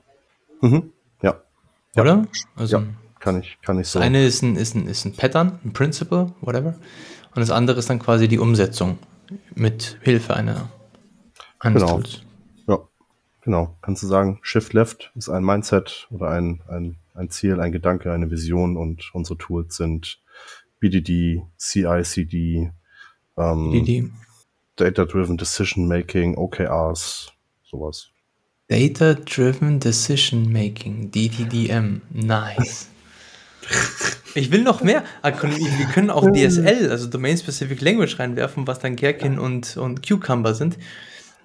Mhm. 0.60 0.92
Ja. 1.22 1.40
Oder? 1.96 2.26
Also 2.56 2.78
Ja. 2.78 2.84
kann 3.18 3.40
ich, 3.40 3.58
kann 3.62 3.78
ich 3.78 3.86
das 3.86 3.92
so. 3.92 3.98
eine 3.98 4.24
ist 4.24 4.42
ein, 4.42 4.56
ist, 4.56 4.74
ein, 4.74 4.86
ist 4.86 5.04
ein 5.04 5.14
Pattern, 5.14 5.58
ein 5.64 5.72
Principle, 5.72 6.32
whatever. 6.40 6.74
Und 7.34 7.40
das 7.40 7.50
andere 7.50 7.78
ist 7.78 7.90
dann 7.90 7.98
quasi 7.98 8.28
die 8.28 8.38
Umsetzung 8.38 8.98
mit 9.54 9.98
Hilfe 10.02 10.34
einer, 10.34 10.70
eines 11.58 11.82
Genau. 11.82 11.94
Tools. 11.96 12.22
Ja, 12.66 12.78
genau. 13.42 13.76
Kannst 13.82 14.02
du 14.02 14.06
sagen, 14.06 14.38
Shift 14.42 14.72
Left 14.72 15.12
ist 15.14 15.28
ein 15.28 15.44
Mindset 15.44 16.06
oder 16.10 16.30
ein, 16.30 16.60
ein, 16.68 16.96
ein 17.14 17.30
Ziel, 17.30 17.60
ein 17.60 17.72
Gedanke, 17.72 18.12
eine 18.12 18.30
Vision 18.30 18.76
und 18.76 19.10
unsere 19.14 19.38
Tools 19.38 19.76
sind 19.76 20.20
BDD, 20.80 21.42
CI/CD, 21.56 22.70
ähm, 23.36 23.84
die 23.84 24.10
Data-Driven 24.76 25.36
Decision 25.36 25.86
Making, 25.88 26.36
OKRs, 26.36 27.32
sowas. 27.62 28.08
Data-Driven 28.68 29.78
Decision 29.78 30.52
Making, 30.52 31.10
DTDM. 31.10 32.02
Nice. 32.10 32.88
Ich 34.34 34.50
will 34.50 34.62
noch 34.62 34.82
mehr. 34.82 35.04
Akronym- 35.22 35.78
Wir 35.78 35.86
können 35.86 36.10
auch 36.10 36.28
DSL, 36.30 36.90
also 36.90 37.08
Domain 37.08 37.38
Specific 37.38 37.80
Language, 37.80 38.18
reinwerfen, 38.18 38.66
was 38.66 38.78
dann 38.80 38.96
Gherkin 38.96 39.38
und, 39.38 39.76
und 39.76 40.06
Cucumber 40.06 40.54
sind. 40.54 40.76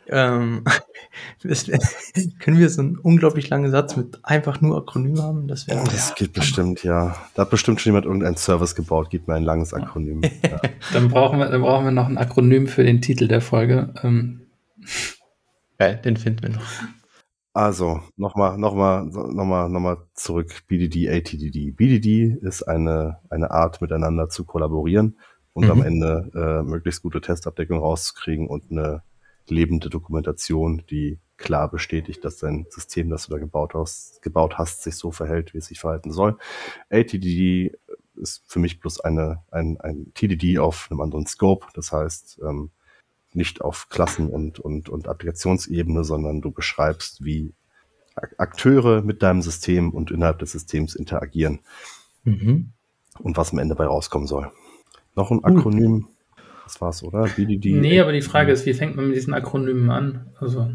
Ähm, 0.08 0.64
das 1.44 1.66
können 2.40 2.58
wir 2.58 2.70
so 2.70 2.82
einen 2.82 2.98
unglaublich 2.98 3.50
langen 3.50 3.70
Satz 3.72 3.96
mit 3.96 4.20
einfach 4.24 4.60
nur 4.62 4.78
Akronym 4.78 5.22
haben? 5.22 5.48
Das 5.48 5.68
wäre. 5.68 5.84
Das 5.86 6.16
geht 6.16 6.34
bestimmt, 6.34 6.84
ja. 6.84 7.16
Da 7.36 7.44
hat 7.44 7.52
bestimmt 7.52 7.80
schon 7.80 7.92
jemand 7.92 8.06
irgendein 8.06 8.36
Service 8.36 8.74
gebaut, 8.76 9.10
gibt 9.12 9.28
mir 9.28 9.36
ein 9.36 9.44
langes 9.44 9.74
Akronym. 9.74 10.22
Ja. 10.50 10.60
Dann 10.94 11.10
brauchen, 11.10 11.38
wir, 11.40 11.50
dann 11.50 11.62
brauchen 11.62 11.86
wir 11.86 11.92
noch 11.92 12.08
ein 12.08 12.18
Akronym 12.18 12.68
für 12.68 12.84
den 12.84 13.02
Titel 13.02 13.28
der 13.28 13.42
Folge. 13.42 13.94
Ähm, 14.04 14.42
Geil, 15.78 16.00
den 16.04 16.18
finden 16.18 16.42
wir 16.44 16.50
noch. 16.50 16.62
Also, 17.54 18.02
nochmal, 18.16 18.58
nochmal, 18.58 19.06
nochmal, 19.06 19.70
nochmal 19.70 19.98
zurück. 20.14 20.64
BDD, 20.68 21.10
ATDD. 21.10 21.72
BDD 21.76 22.38
ist 22.42 22.64
eine, 22.64 23.20
eine 23.30 23.52
Art, 23.52 23.82
miteinander 23.82 24.30
zu 24.30 24.46
kollaborieren 24.46 25.18
und 25.54 25.66
Mhm. 25.66 25.72
am 25.72 25.82
Ende 25.82 26.32
äh, 26.36 26.64
möglichst 26.64 27.02
gute 27.02 27.22
Testabdeckung 27.22 27.80
rauszukriegen 27.80 28.48
und 28.48 28.72
eine 28.72 29.04
lebende 29.48 29.90
Dokumentation, 29.90 30.84
die 30.90 31.20
klar 31.38 31.70
bestätigt, 31.72 32.24
dass 32.24 32.38
dein 32.38 32.68
System, 32.70 33.10
das 33.10 33.26
du 33.28 33.32
da 33.34 33.40
gebaut 33.40 33.74
hast, 33.74 34.22
gebaut 34.22 34.58
hast, 34.58 34.84
sich 34.84 34.96
so 34.96 35.12
verhält, 35.12 35.54
wie 35.54 35.58
es 35.58 35.68
sich 35.68 35.80
verhalten 35.80 36.12
soll. 36.12 36.38
ATDD 36.92 37.76
ist 38.16 38.44
für 38.48 38.60
mich 38.60 38.80
bloß 38.80 39.00
eine, 39.00 39.42
ein, 39.50 39.80
ein 39.82 40.12
TDD 40.14 40.60
auf 40.60 40.88
einem 40.92 41.02
anderen 41.02 41.26
Scope. 41.26 41.68
Das 41.74 41.92
heißt, 41.92 42.42
ähm, 42.44 42.72
nicht 43.34 43.62
auf 43.62 43.90
Klassen- 43.90 44.30
und, 44.30 44.60
und, 44.60 44.90
und 44.90 45.08
Applikationsebene, 45.08 46.04
sondern 46.04 46.42
du 46.42 46.52
beschreibst, 46.52 47.24
wie 47.24 47.54
Ak- 48.16 48.36
Akteure 48.38 49.02
mit 49.02 49.22
deinem 49.22 49.42
System 49.42 49.92
und 49.92 50.12
innerhalb 50.12 50.40
des 50.40 50.52
Systems 50.52 50.96
interagieren 50.96 51.60
Mhm. 52.26 52.72
und 53.20 53.38
was 53.38 53.52
am 53.54 53.60
Ende 53.60 53.76
bei 53.76 53.86
rauskommen 53.86 54.28
soll. 54.28 54.52
Noch 55.16 55.32
ein 55.32 55.44
Akronym. 55.44 56.08
Das 56.66 56.82
war's, 56.82 57.02
oder? 57.04 57.28
BDD. 57.36 57.74
nee, 57.74 58.00
aber 58.00 58.12
die 58.12 58.22
Frage 58.22 58.52
ist, 58.52 58.66
wie 58.66 58.74
fängt 58.74 58.96
man 58.96 59.08
mit 59.08 59.16
diesen 59.16 59.34
Akronymen 59.34 59.90
an? 59.90 60.28
Also, 60.40 60.70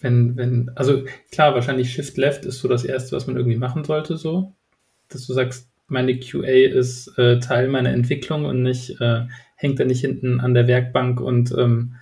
wenn, 0.00 0.36
wenn, 0.36 0.70
also 0.76 1.04
klar, 1.32 1.54
wahrscheinlich 1.54 1.92
Shift 1.92 2.16
Left 2.16 2.44
ist 2.44 2.60
so 2.60 2.68
das 2.68 2.84
Erste, 2.84 3.16
was 3.16 3.26
man 3.26 3.36
irgendwie 3.36 3.56
machen 3.56 3.82
sollte, 3.84 4.16
so. 4.16 4.52
Dass 5.08 5.26
du 5.26 5.32
sagst, 5.32 5.68
meine 5.88 6.18
QA 6.18 6.68
ist 6.68 7.16
äh, 7.18 7.38
Teil 7.38 7.68
meiner 7.68 7.90
Entwicklung 7.90 8.44
und 8.44 8.62
nicht, 8.62 9.00
äh, 9.00 9.26
hängt 9.56 9.80
da 9.80 9.84
nicht 9.84 10.00
hinten 10.00 10.40
an 10.40 10.54
der 10.54 10.66
Werkbank 10.66 11.20
und 11.20 11.52
ähm, 11.56 11.96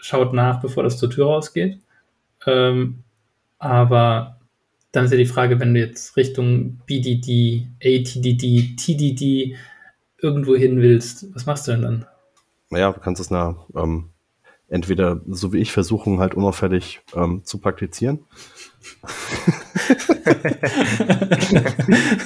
schaut 0.00 0.32
nach, 0.34 0.60
bevor 0.60 0.82
das 0.82 0.98
zur 0.98 1.10
Tür 1.10 1.26
rausgeht. 1.26 1.78
Ähm, 2.46 3.04
aber 3.58 4.40
dann 4.90 5.06
ist 5.06 5.12
ja 5.12 5.16
die 5.16 5.24
Frage, 5.24 5.58
wenn 5.60 5.74
du 5.74 5.80
jetzt 5.80 6.16
Richtung 6.16 6.80
BDD, 6.86 7.68
ATDD, 7.82 8.76
TDD 8.76 9.56
irgendwo 10.20 10.54
hin 10.54 10.80
willst, 10.80 11.34
was 11.34 11.46
machst 11.46 11.66
du 11.66 11.72
denn 11.72 11.82
dann? 11.82 12.06
Naja, 12.70 12.92
du 12.92 13.00
kannst 13.00 13.20
es 13.20 13.30
na, 13.30 13.56
ähm, 13.74 14.11
entweder 14.72 15.20
so 15.28 15.52
wie 15.52 15.58
ich 15.58 15.70
versuchen, 15.70 16.18
halt 16.18 16.34
unauffällig 16.34 17.00
ähm, 17.14 17.42
zu 17.44 17.58
praktizieren. 17.58 18.20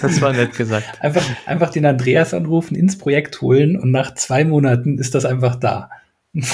Das 0.02 0.20
war 0.20 0.32
nett 0.32 0.54
gesagt. 0.56 1.02
Einfach, 1.02 1.24
einfach 1.46 1.70
den 1.70 1.87
Andreas 1.87 2.35
anrufen, 2.35 2.76
ins 2.76 2.98
Projekt 2.98 3.40
holen 3.40 3.78
und 3.78 3.90
nach 3.90 4.14
zwei 4.14 4.44
Monaten 4.44 4.98
ist 4.98 5.14
das 5.14 5.24
einfach 5.24 5.56
da. 5.56 5.90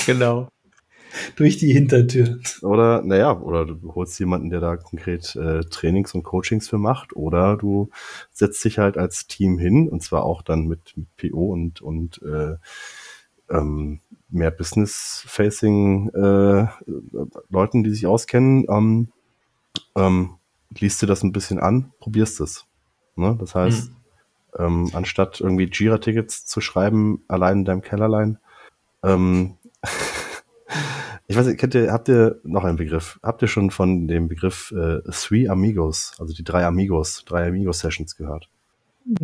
Genau. 0.07 0.49
Durch 1.37 1.59
die 1.59 1.73
Hintertür. 1.73 2.39
Oder, 2.63 3.03
naja, 3.03 3.39
oder 3.39 3.67
du 3.67 3.95
holst 3.95 4.19
jemanden, 4.19 4.51
der 4.51 4.61
da 4.61 4.77
konkret 4.77 5.37
äh, 5.37 5.61
Trainings 5.61 6.15
und 6.15 6.23
Coachings 6.23 6.69
für 6.69 6.79
macht, 6.79 7.15
oder 7.15 7.57
du 7.57 7.91
setzt 8.33 8.65
dich 8.65 8.79
halt 8.79 8.97
als 8.97 9.27
Team 9.27 9.59
hin, 9.59 9.89
und 9.89 10.03
zwar 10.03 10.25
auch 10.25 10.43
dann 10.43 10.67
mit, 10.67 10.95
mit 10.97 11.09
PO 11.17 11.53
und, 11.53 11.83
und 11.83 12.23
äh, 12.23 12.57
ähm, 13.53 14.01
mehr 14.29 14.51
Business-Facing 14.51 16.09
äh, 16.09 16.67
Leuten, 17.51 17.85
die 17.85 17.91
sich 17.91 18.07
auskennen, 18.07 18.65
ähm, 18.69 19.09
ähm, 19.95 20.37
liest 20.71 21.03
dir 21.03 21.07
das 21.07 21.23
ein 21.23 21.33
bisschen 21.33 21.59
an, 21.59 21.93
probierst 22.01 22.41
es. 22.41 22.67
Ne? 23.15 23.37
Das 23.39 23.55
heißt, 23.55 23.91
mhm. 23.91 23.97
ähm, 24.59 24.91
anstatt 24.95 25.41
irgendwie 25.41 25.65
Jira-Tickets 25.71 26.47
zu 26.47 26.61
schreiben, 26.61 27.23
allein 27.29 27.59
in 27.59 27.65
deinem 27.65 27.83
Kellerlein, 27.83 28.39
ähm, 29.03 29.59
ich 31.27 31.37
weiß 31.37 31.47
nicht, 31.47 31.59
kennt 31.61 31.75
ihr, 31.75 31.93
habt 31.93 32.09
ihr 32.09 32.41
noch 32.43 32.65
einen 32.65 32.77
Begriff? 32.77 33.21
Habt 33.23 33.43
ihr 33.43 33.49
schon 33.49 33.71
von 33.71 34.09
dem 34.09 34.29
Begriff 34.29 34.73
äh, 34.73 35.01
Three 35.11 35.49
Amigos, 35.49 36.15
also 36.19 36.33
die 36.33 36.45
drei 36.45 36.65
Amigos, 36.65 37.25
drei 37.27 37.49
Amigos-Sessions 37.49 38.17
gehört? 38.17 38.49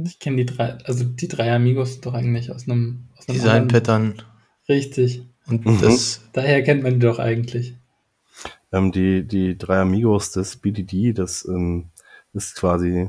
Ich 0.05 0.19
kenne 0.19 0.37
die 0.37 0.47
drei, 0.47 0.79
also 0.85 1.05
die 1.05 1.29
drei 1.29 1.55
Amigos 1.55 2.01
doch 2.01 2.15
eigentlich 2.15 2.51
aus 2.51 2.69
einem, 2.69 3.05
aus 3.17 3.29
einem 3.29 3.39
Design-Pattern. 3.39 4.23
Richtig. 4.69 5.23
Und 5.47 5.65
mhm. 5.65 5.81
das. 5.81 6.23
Daher 6.33 6.63
kennt 6.63 6.83
man 6.83 6.95
die 6.95 7.07
doch 7.07 7.19
eigentlich. 7.19 7.75
Ähm, 8.73 8.93
die, 8.93 9.27
die 9.27 9.57
drei 9.57 9.81
Amigos 9.81 10.33
des 10.33 10.57
BDD, 10.57 11.13
das 11.13 11.47
ähm, 11.49 11.87
ist 12.35 12.57
quasi 12.57 13.09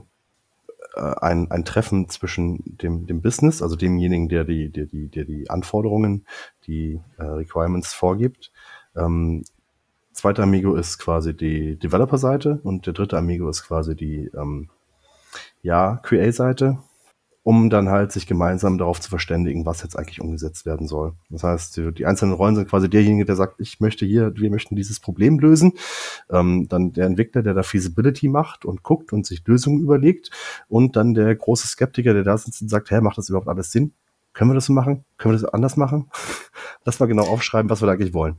äh, 0.96 1.16
ein, 1.22 1.52
ein 1.52 1.66
Treffen 1.66 2.08
zwischen 2.10 2.78
dem, 2.78 3.08
dem 3.08 3.22
Business, 3.22 3.62
also 3.62 3.76
demjenigen, 3.76 4.30
der 4.30 4.46
die, 4.46 4.70
der 4.70 4.86
die, 4.86 5.08
der 5.08 5.26
die 5.26 5.50
Anforderungen, 5.50 6.26
die 6.66 7.02
äh, 7.18 7.24
Requirements 7.24 7.94
vorgibt. 7.94 8.52
Ähm, 8.96 9.44
zweiter 10.14 10.44
Amigo 10.44 10.76
ist 10.76 10.98
quasi 10.98 11.36
die 11.36 11.76
Developer-Seite 11.76 12.60
und 12.64 12.86
der 12.86 12.94
dritte 12.94 13.18
Amigo 13.18 13.50
ist 13.50 13.64
quasi 13.64 13.96
die 13.96 14.32
ähm, 14.36 14.70
ja, 15.62 15.98
QA-Seite 16.04 16.80
um 17.50 17.72
dann 17.72 17.90
halt 17.90 18.12
sich 18.12 18.28
gemeinsam 18.28 18.78
darauf 18.78 19.00
zu 19.00 19.10
verständigen, 19.10 19.66
was 19.66 19.82
jetzt 19.82 19.98
eigentlich 19.98 20.22
umgesetzt 20.22 20.68
werden 20.68 20.88
soll. 20.88 21.14
Das 21.30 21.44
heißt, 21.44 21.78
die, 21.78 21.92
die 21.94 22.06
einzelnen 22.06 22.34
Rollen 22.34 22.56
sind 22.56 22.70
quasi 22.70 22.90
derjenige, 22.90 23.26
der 23.26 23.36
sagt, 23.36 23.60
ich 23.60 23.80
möchte 23.80 24.06
hier, 24.06 24.36
wir 24.36 24.52
möchten 24.52 24.76
dieses 24.76 25.00
Problem 25.00 25.40
lösen. 25.40 25.74
Ähm, 26.30 26.68
dann 26.70 26.92
der 26.92 27.08
Entwickler, 27.08 27.42
der 27.42 27.54
da 27.54 27.64
Feasibility 27.64 28.28
macht 28.28 28.66
und 28.66 28.84
guckt 28.84 29.14
und 29.14 29.26
sich 29.26 29.42
Lösungen 29.48 29.82
überlegt. 29.82 30.30
Und 30.68 30.96
dann 30.96 31.14
der 31.14 31.34
große 31.36 31.68
Skeptiker, 31.68 32.14
der 32.14 32.24
da 32.24 32.38
sitzt 32.38 32.62
und 32.62 32.70
sagt, 32.70 32.92
hä, 32.92 33.02
macht 33.02 33.18
das 33.18 33.30
überhaupt 33.30 33.48
alles 33.48 33.72
Sinn? 33.72 33.94
Können 34.34 34.52
wir 34.52 34.56
das 34.56 34.66
so 34.66 34.74
machen? 34.74 35.06
Können 35.18 35.34
wir 35.34 35.40
das 35.40 35.52
anders 35.52 35.76
machen? 35.76 36.12
Lass 36.86 37.00
mal 37.00 37.08
genau 37.08 37.24
aufschreiben, 37.24 37.70
was 37.70 37.82
wir 37.82 37.88
da 37.88 37.94
eigentlich 37.94 38.14
wollen. 38.14 38.36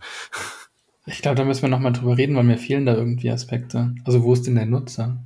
Ich 1.06 1.22
glaube, 1.22 1.36
da 1.36 1.44
müssen 1.44 1.62
wir 1.62 1.68
nochmal 1.68 1.92
drüber 1.92 2.16
reden, 2.16 2.36
weil 2.36 2.44
mir 2.44 2.58
fehlen 2.58 2.86
da 2.86 2.94
irgendwie 2.94 3.30
Aspekte. 3.30 3.94
Also 4.04 4.22
wo 4.22 4.34
ist 4.34 4.46
denn 4.46 4.54
der 4.54 4.66
Nutzer? 4.66 5.18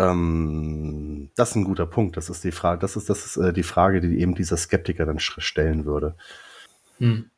Ähm, 0.00 1.30
das 1.36 1.50
ist 1.50 1.56
ein 1.56 1.64
guter 1.64 1.86
Punkt. 1.86 2.16
Das 2.16 2.30
ist 2.30 2.42
die 2.42 2.52
Frage, 2.52 2.80
das 2.80 2.96
ist, 2.96 3.10
das 3.10 3.26
ist 3.26 3.36
äh, 3.36 3.52
die 3.52 3.62
Frage, 3.62 4.00
die 4.00 4.20
eben 4.20 4.34
dieser 4.34 4.56
Skeptiker 4.56 5.04
dann 5.04 5.18
stellen 5.18 5.84
würde. 5.84 6.14
Hm. 6.98 7.30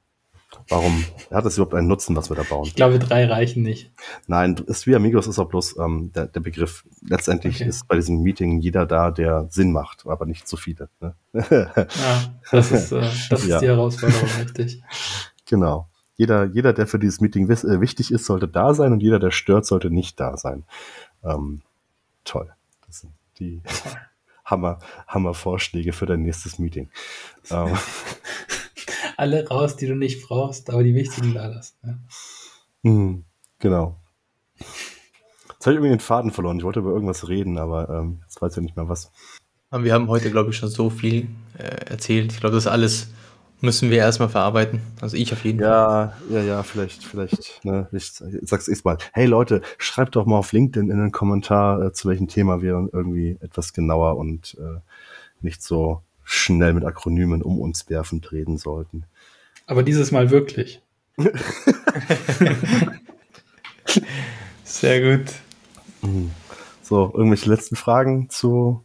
Warum 0.69 1.05
hat 1.31 1.47
es 1.47 1.57
überhaupt 1.57 1.75
einen 1.75 1.89
Nutzen, 1.89 2.15
was 2.15 2.31
wir 2.31 2.37
da 2.37 2.43
bauen? 2.43 2.67
Ich 2.67 2.75
glaube, 2.75 2.99
drei 2.99 3.27
reichen 3.27 3.63
nicht. 3.63 3.91
Nein, 4.27 4.55
ist 4.67 4.87
wie 4.87 4.95
Amigos 4.95 5.27
ist 5.27 5.39
auch 5.39 5.49
bloß 5.49 5.79
ähm, 5.79 6.13
der, 6.15 6.27
der 6.27 6.41
Begriff. 6.41 6.85
Letztendlich 7.01 7.57
okay. 7.57 7.69
ist 7.69 7.89
bei 7.89 7.97
diesem 7.97 8.21
Meeting 8.21 8.61
jeder 8.61 8.85
da, 8.85 9.11
der 9.11 9.47
Sinn 9.51 9.73
macht, 9.73 10.07
aber 10.07 10.27
nicht 10.27 10.47
zu 10.47 10.59
viele. 10.59 10.91
Ne? 11.01 11.15
ja, 11.33 11.87
das 12.51 12.71
ist, 12.71 12.93
äh, 12.93 13.01
das 13.31 13.31
ist 13.43 13.47
ja. 13.47 13.61
die 13.61 13.67
Herausforderung, 13.67 14.29
richtig. 14.41 14.83
Genau. 15.47 15.89
Jeder, 16.17 16.45
jeder, 16.45 16.75
der 16.75 16.87
für 16.87 16.99
dieses 16.99 17.21
Meeting 17.21 17.49
äh, 17.49 17.81
wichtig 17.81 18.13
ist, 18.13 18.27
sollte 18.27 18.47
da 18.47 18.75
sein 18.75 18.93
und 18.93 19.03
jeder, 19.03 19.19
der 19.19 19.31
stört, 19.31 19.65
sollte 19.65 19.91
nicht 19.91 20.21
da 20.21 20.37
sein. 20.37 20.65
Ähm, 21.25 21.63
toll. 22.25 22.53
Das 22.87 23.01
sind 23.01 23.13
die 23.39 23.63
Hammer, 24.45 24.79
Hammer 25.07 25.35
Vorschläge 25.35 25.93
für 25.93 26.07
dein 26.07 26.23
nächstes 26.23 26.59
Meeting. 26.59 26.91
Ähm. 27.51 27.77
Alle 29.17 29.47
raus, 29.47 29.77
die 29.77 29.87
du 29.87 29.95
nicht 29.95 30.27
brauchst, 30.27 30.71
aber 30.71 30.83
die 30.83 30.95
wichtigen 30.95 31.35
da 31.35 31.47
lassen. 31.47 31.77
Ja. 31.85 31.99
Mhm, 32.83 33.25
genau. 33.59 34.01
Jetzt 34.59 35.67
habe 35.67 35.75
ich 35.75 35.77
irgendwie 35.77 35.91
den 35.91 36.01
Faden 36.01 36.33
verloren. 36.33 36.59
Ich 36.59 36.65
wollte 36.65 36.81
über 36.81 36.91
irgendwas 36.91 37.29
reden, 37.29 37.59
aber 37.59 37.89
ähm, 37.89 38.21
jetzt 38.23 38.43
weiß 38.43 38.57
ich 38.57 38.63
nicht 38.63 38.77
mehr 38.77 38.89
was. 38.89 39.13
wir 39.71 39.93
haben 39.93 40.09
heute, 40.09 40.31
glaube 40.31 40.51
ich, 40.51 40.57
schon 40.57 40.71
so 40.71 40.91
viel 40.91 41.29
äh, 41.57 41.91
erzählt. 41.91 42.33
Ich 42.33 42.41
glaube, 42.41 42.57
das 42.57 42.65
ist 42.65 42.71
alles 42.71 43.09
Müssen 43.63 43.91
wir 43.91 43.99
erstmal 43.99 44.29
verarbeiten. 44.29 44.81
Also 45.01 45.17
ich 45.17 45.33
auf 45.33 45.45
jeden 45.45 45.61
ja, 45.61 45.69
Fall. 45.69 46.15
Ja, 46.31 46.39
ja, 46.39 46.45
ja, 46.45 46.63
vielleicht, 46.65 47.05
vielleicht, 47.05 47.65
ne, 47.65 47.87
ich 47.93 48.11
sag's 48.43 48.67
erstmal. 48.67 48.99
Hey 49.13 49.27
Leute, 49.27 49.63
schreibt 49.79 50.17
doch 50.17 50.27
mal 50.27 50.39
auf 50.39 50.51
LinkedIn 50.51 50.91
in 50.91 50.99
den 50.99 51.13
Kommentar, 51.13 51.81
äh, 51.81 51.93
zu 51.93 52.09
welchem 52.09 52.27
Thema 52.27 52.61
wir 52.61 52.89
irgendwie 52.93 53.39
etwas 53.41 53.73
genauer 53.73 54.17
und 54.17 54.57
äh, 54.59 54.81
nicht 55.43 55.63
so 55.63 56.03
schnell 56.25 56.75
mit 56.75 56.85
Akronymen 56.85 57.41
um 57.41 57.61
uns 57.61 57.89
werfend 57.89 58.33
reden 58.33 58.59
sollten. 58.59 59.05
Aber 59.69 59.85
dieses 59.85 60.11
Mal 60.11 60.33
wirklich. 60.33 60.83
Sehr 64.65 65.19
gut. 65.19 65.33
Mhm. 66.03 66.33
So, 66.83 67.13
irgendwelche 67.15 67.49
letzten 67.49 67.77
Fragen 67.77 68.29
zu 68.29 68.83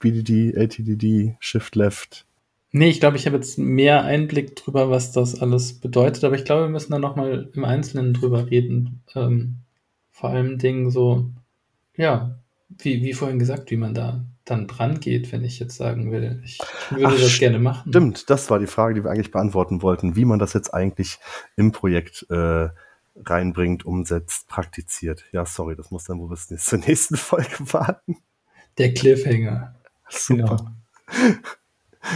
BDD, 0.00 0.54
LTDD, 0.54 1.36
Shift 1.38 1.76
Left? 1.76 2.26
Nee, 2.70 2.90
ich 2.90 3.00
glaube, 3.00 3.16
ich 3.16 3.26
habe 3.26 3.36
jetzt 3.36 3.58
mehr 3.58 4.04
Einblick 4.04 4.54
drüber, 4.56 4.90
was 4.90 5.12
das 5.12 5.40
alles 5.40 5.80
bedeutet, 5.80 6.24
aber 6.24 6.34
ich 6.34 6.44
glaube, 6.44 6.64
wir 6.64 6.68
müssen 6.68 6.92
da 6.92 6.98
nochmal 6.98 7.50
im 7.54 7.64
Einzelnen 7.64 8.12
drüber 8.12 8.50
reden. 8.50 9.02
Ähm, 9.14 9.56
vor 10.10 10.30
allem 10.30 10.58
Dingen 10.58 10.90
so, 10.90 11.30
ja, 11.96 12.38
wie, 12.68 13.02
wie 13.02 13.14
vorhin 13.14 13.38
gesagt, 13.38 13.70
wie 13.70 13.76
man 13.76 13.94
da 13.94 14.24
dann 14.44 14.66
dran 14.66 15.00
geht, 15.00 15.30
wenn 15.32 15.44
ich 15.44 15.58
jetzt 15.58 15.76
sagen 15.76 16.10
will, 16.10 16.40
ich 16.44 16.58
würde 16.90 17.06
Ach, 17.06 17.20
das 17.20 17.38
gerne 17.38 17.58
machen. 17.58 17.90
Stimmt, 17.90 18.30
das 18.30 18.50
war 18.50 18.58
die 18.58 18.66
Frage, 18.66 18.94
die 18.94 19.04
wir 19.04 19.10
eigentlich 19.10 19.30
beantworten 19.30 19.82
wollten, 19.82 20.16
wie 20.16 20.24
man 20.24 20.38
das 20.38 20.52
jetzt 20.52 20.72
eigentlich 20.72 21.18
im 21.56 21.72
Projekt 21.72 22.26
äh, 22.30 22.68
reinbringt, 23.24 23.84
umsetzt, 23.84 24.48
praktiziert. 24.48 25.24
Ja, 25.32 25.44
sorry, 25.44 25.76
das 25.76 25.90
muss 25.90 26.04
dann 26.04 26.18
wohl 26.18 26.28
bis 26.28 26.46
zur 26.64 26.78
nächsten 26.78 27.16
Folge 27.16 27.72
warten. 27.72 28.18
Der 28.76 28.94
Cliffhanger. 28.94 29.74
Super. 30.08 30.56
Genau. 30.56 31.46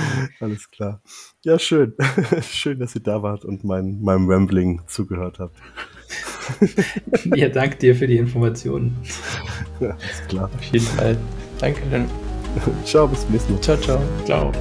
Alles 0.40 0.70
klar. 0.70 1.02
Ja, 1.44 1.58
schön. 1.58 1.94
schön, 2.42 2.78
dass 2.78 2.94
ihr 2.94 3.02
da 3.02 3.22
wart 3.22 3.44
und 3.44 3.64
mein, 3.64 4.00
meinem 4.00 4.28
Rambling 4.30 4.82
zugehört 4.86 5.38
habt. 5.38 5.56
ja, 7.34 7.48
danke 7.48 7.76
dir 7.76 7.96
für 7.96 8.06
die 8.06 8.16
Informationen. 8.16 8.96
Ja, 9.80 9.90
alles 9.90 10.28
klar. 10.28 10.50
Auf 10.54 10.64
jeden 10.64 10.86
Fall. 10.86 11.16
Danke 11.58 11.82
dann. 11.90 12.08
Ciao, 12.84 13.08
bis 13.08 13.22
zum 13.22 13.32
nächsten 13.32 13.52
Mal. 13.54 13.62
Ciao, 13.62 13.76
ciao. 13.78 14.02
Ciao. 14.24 14.52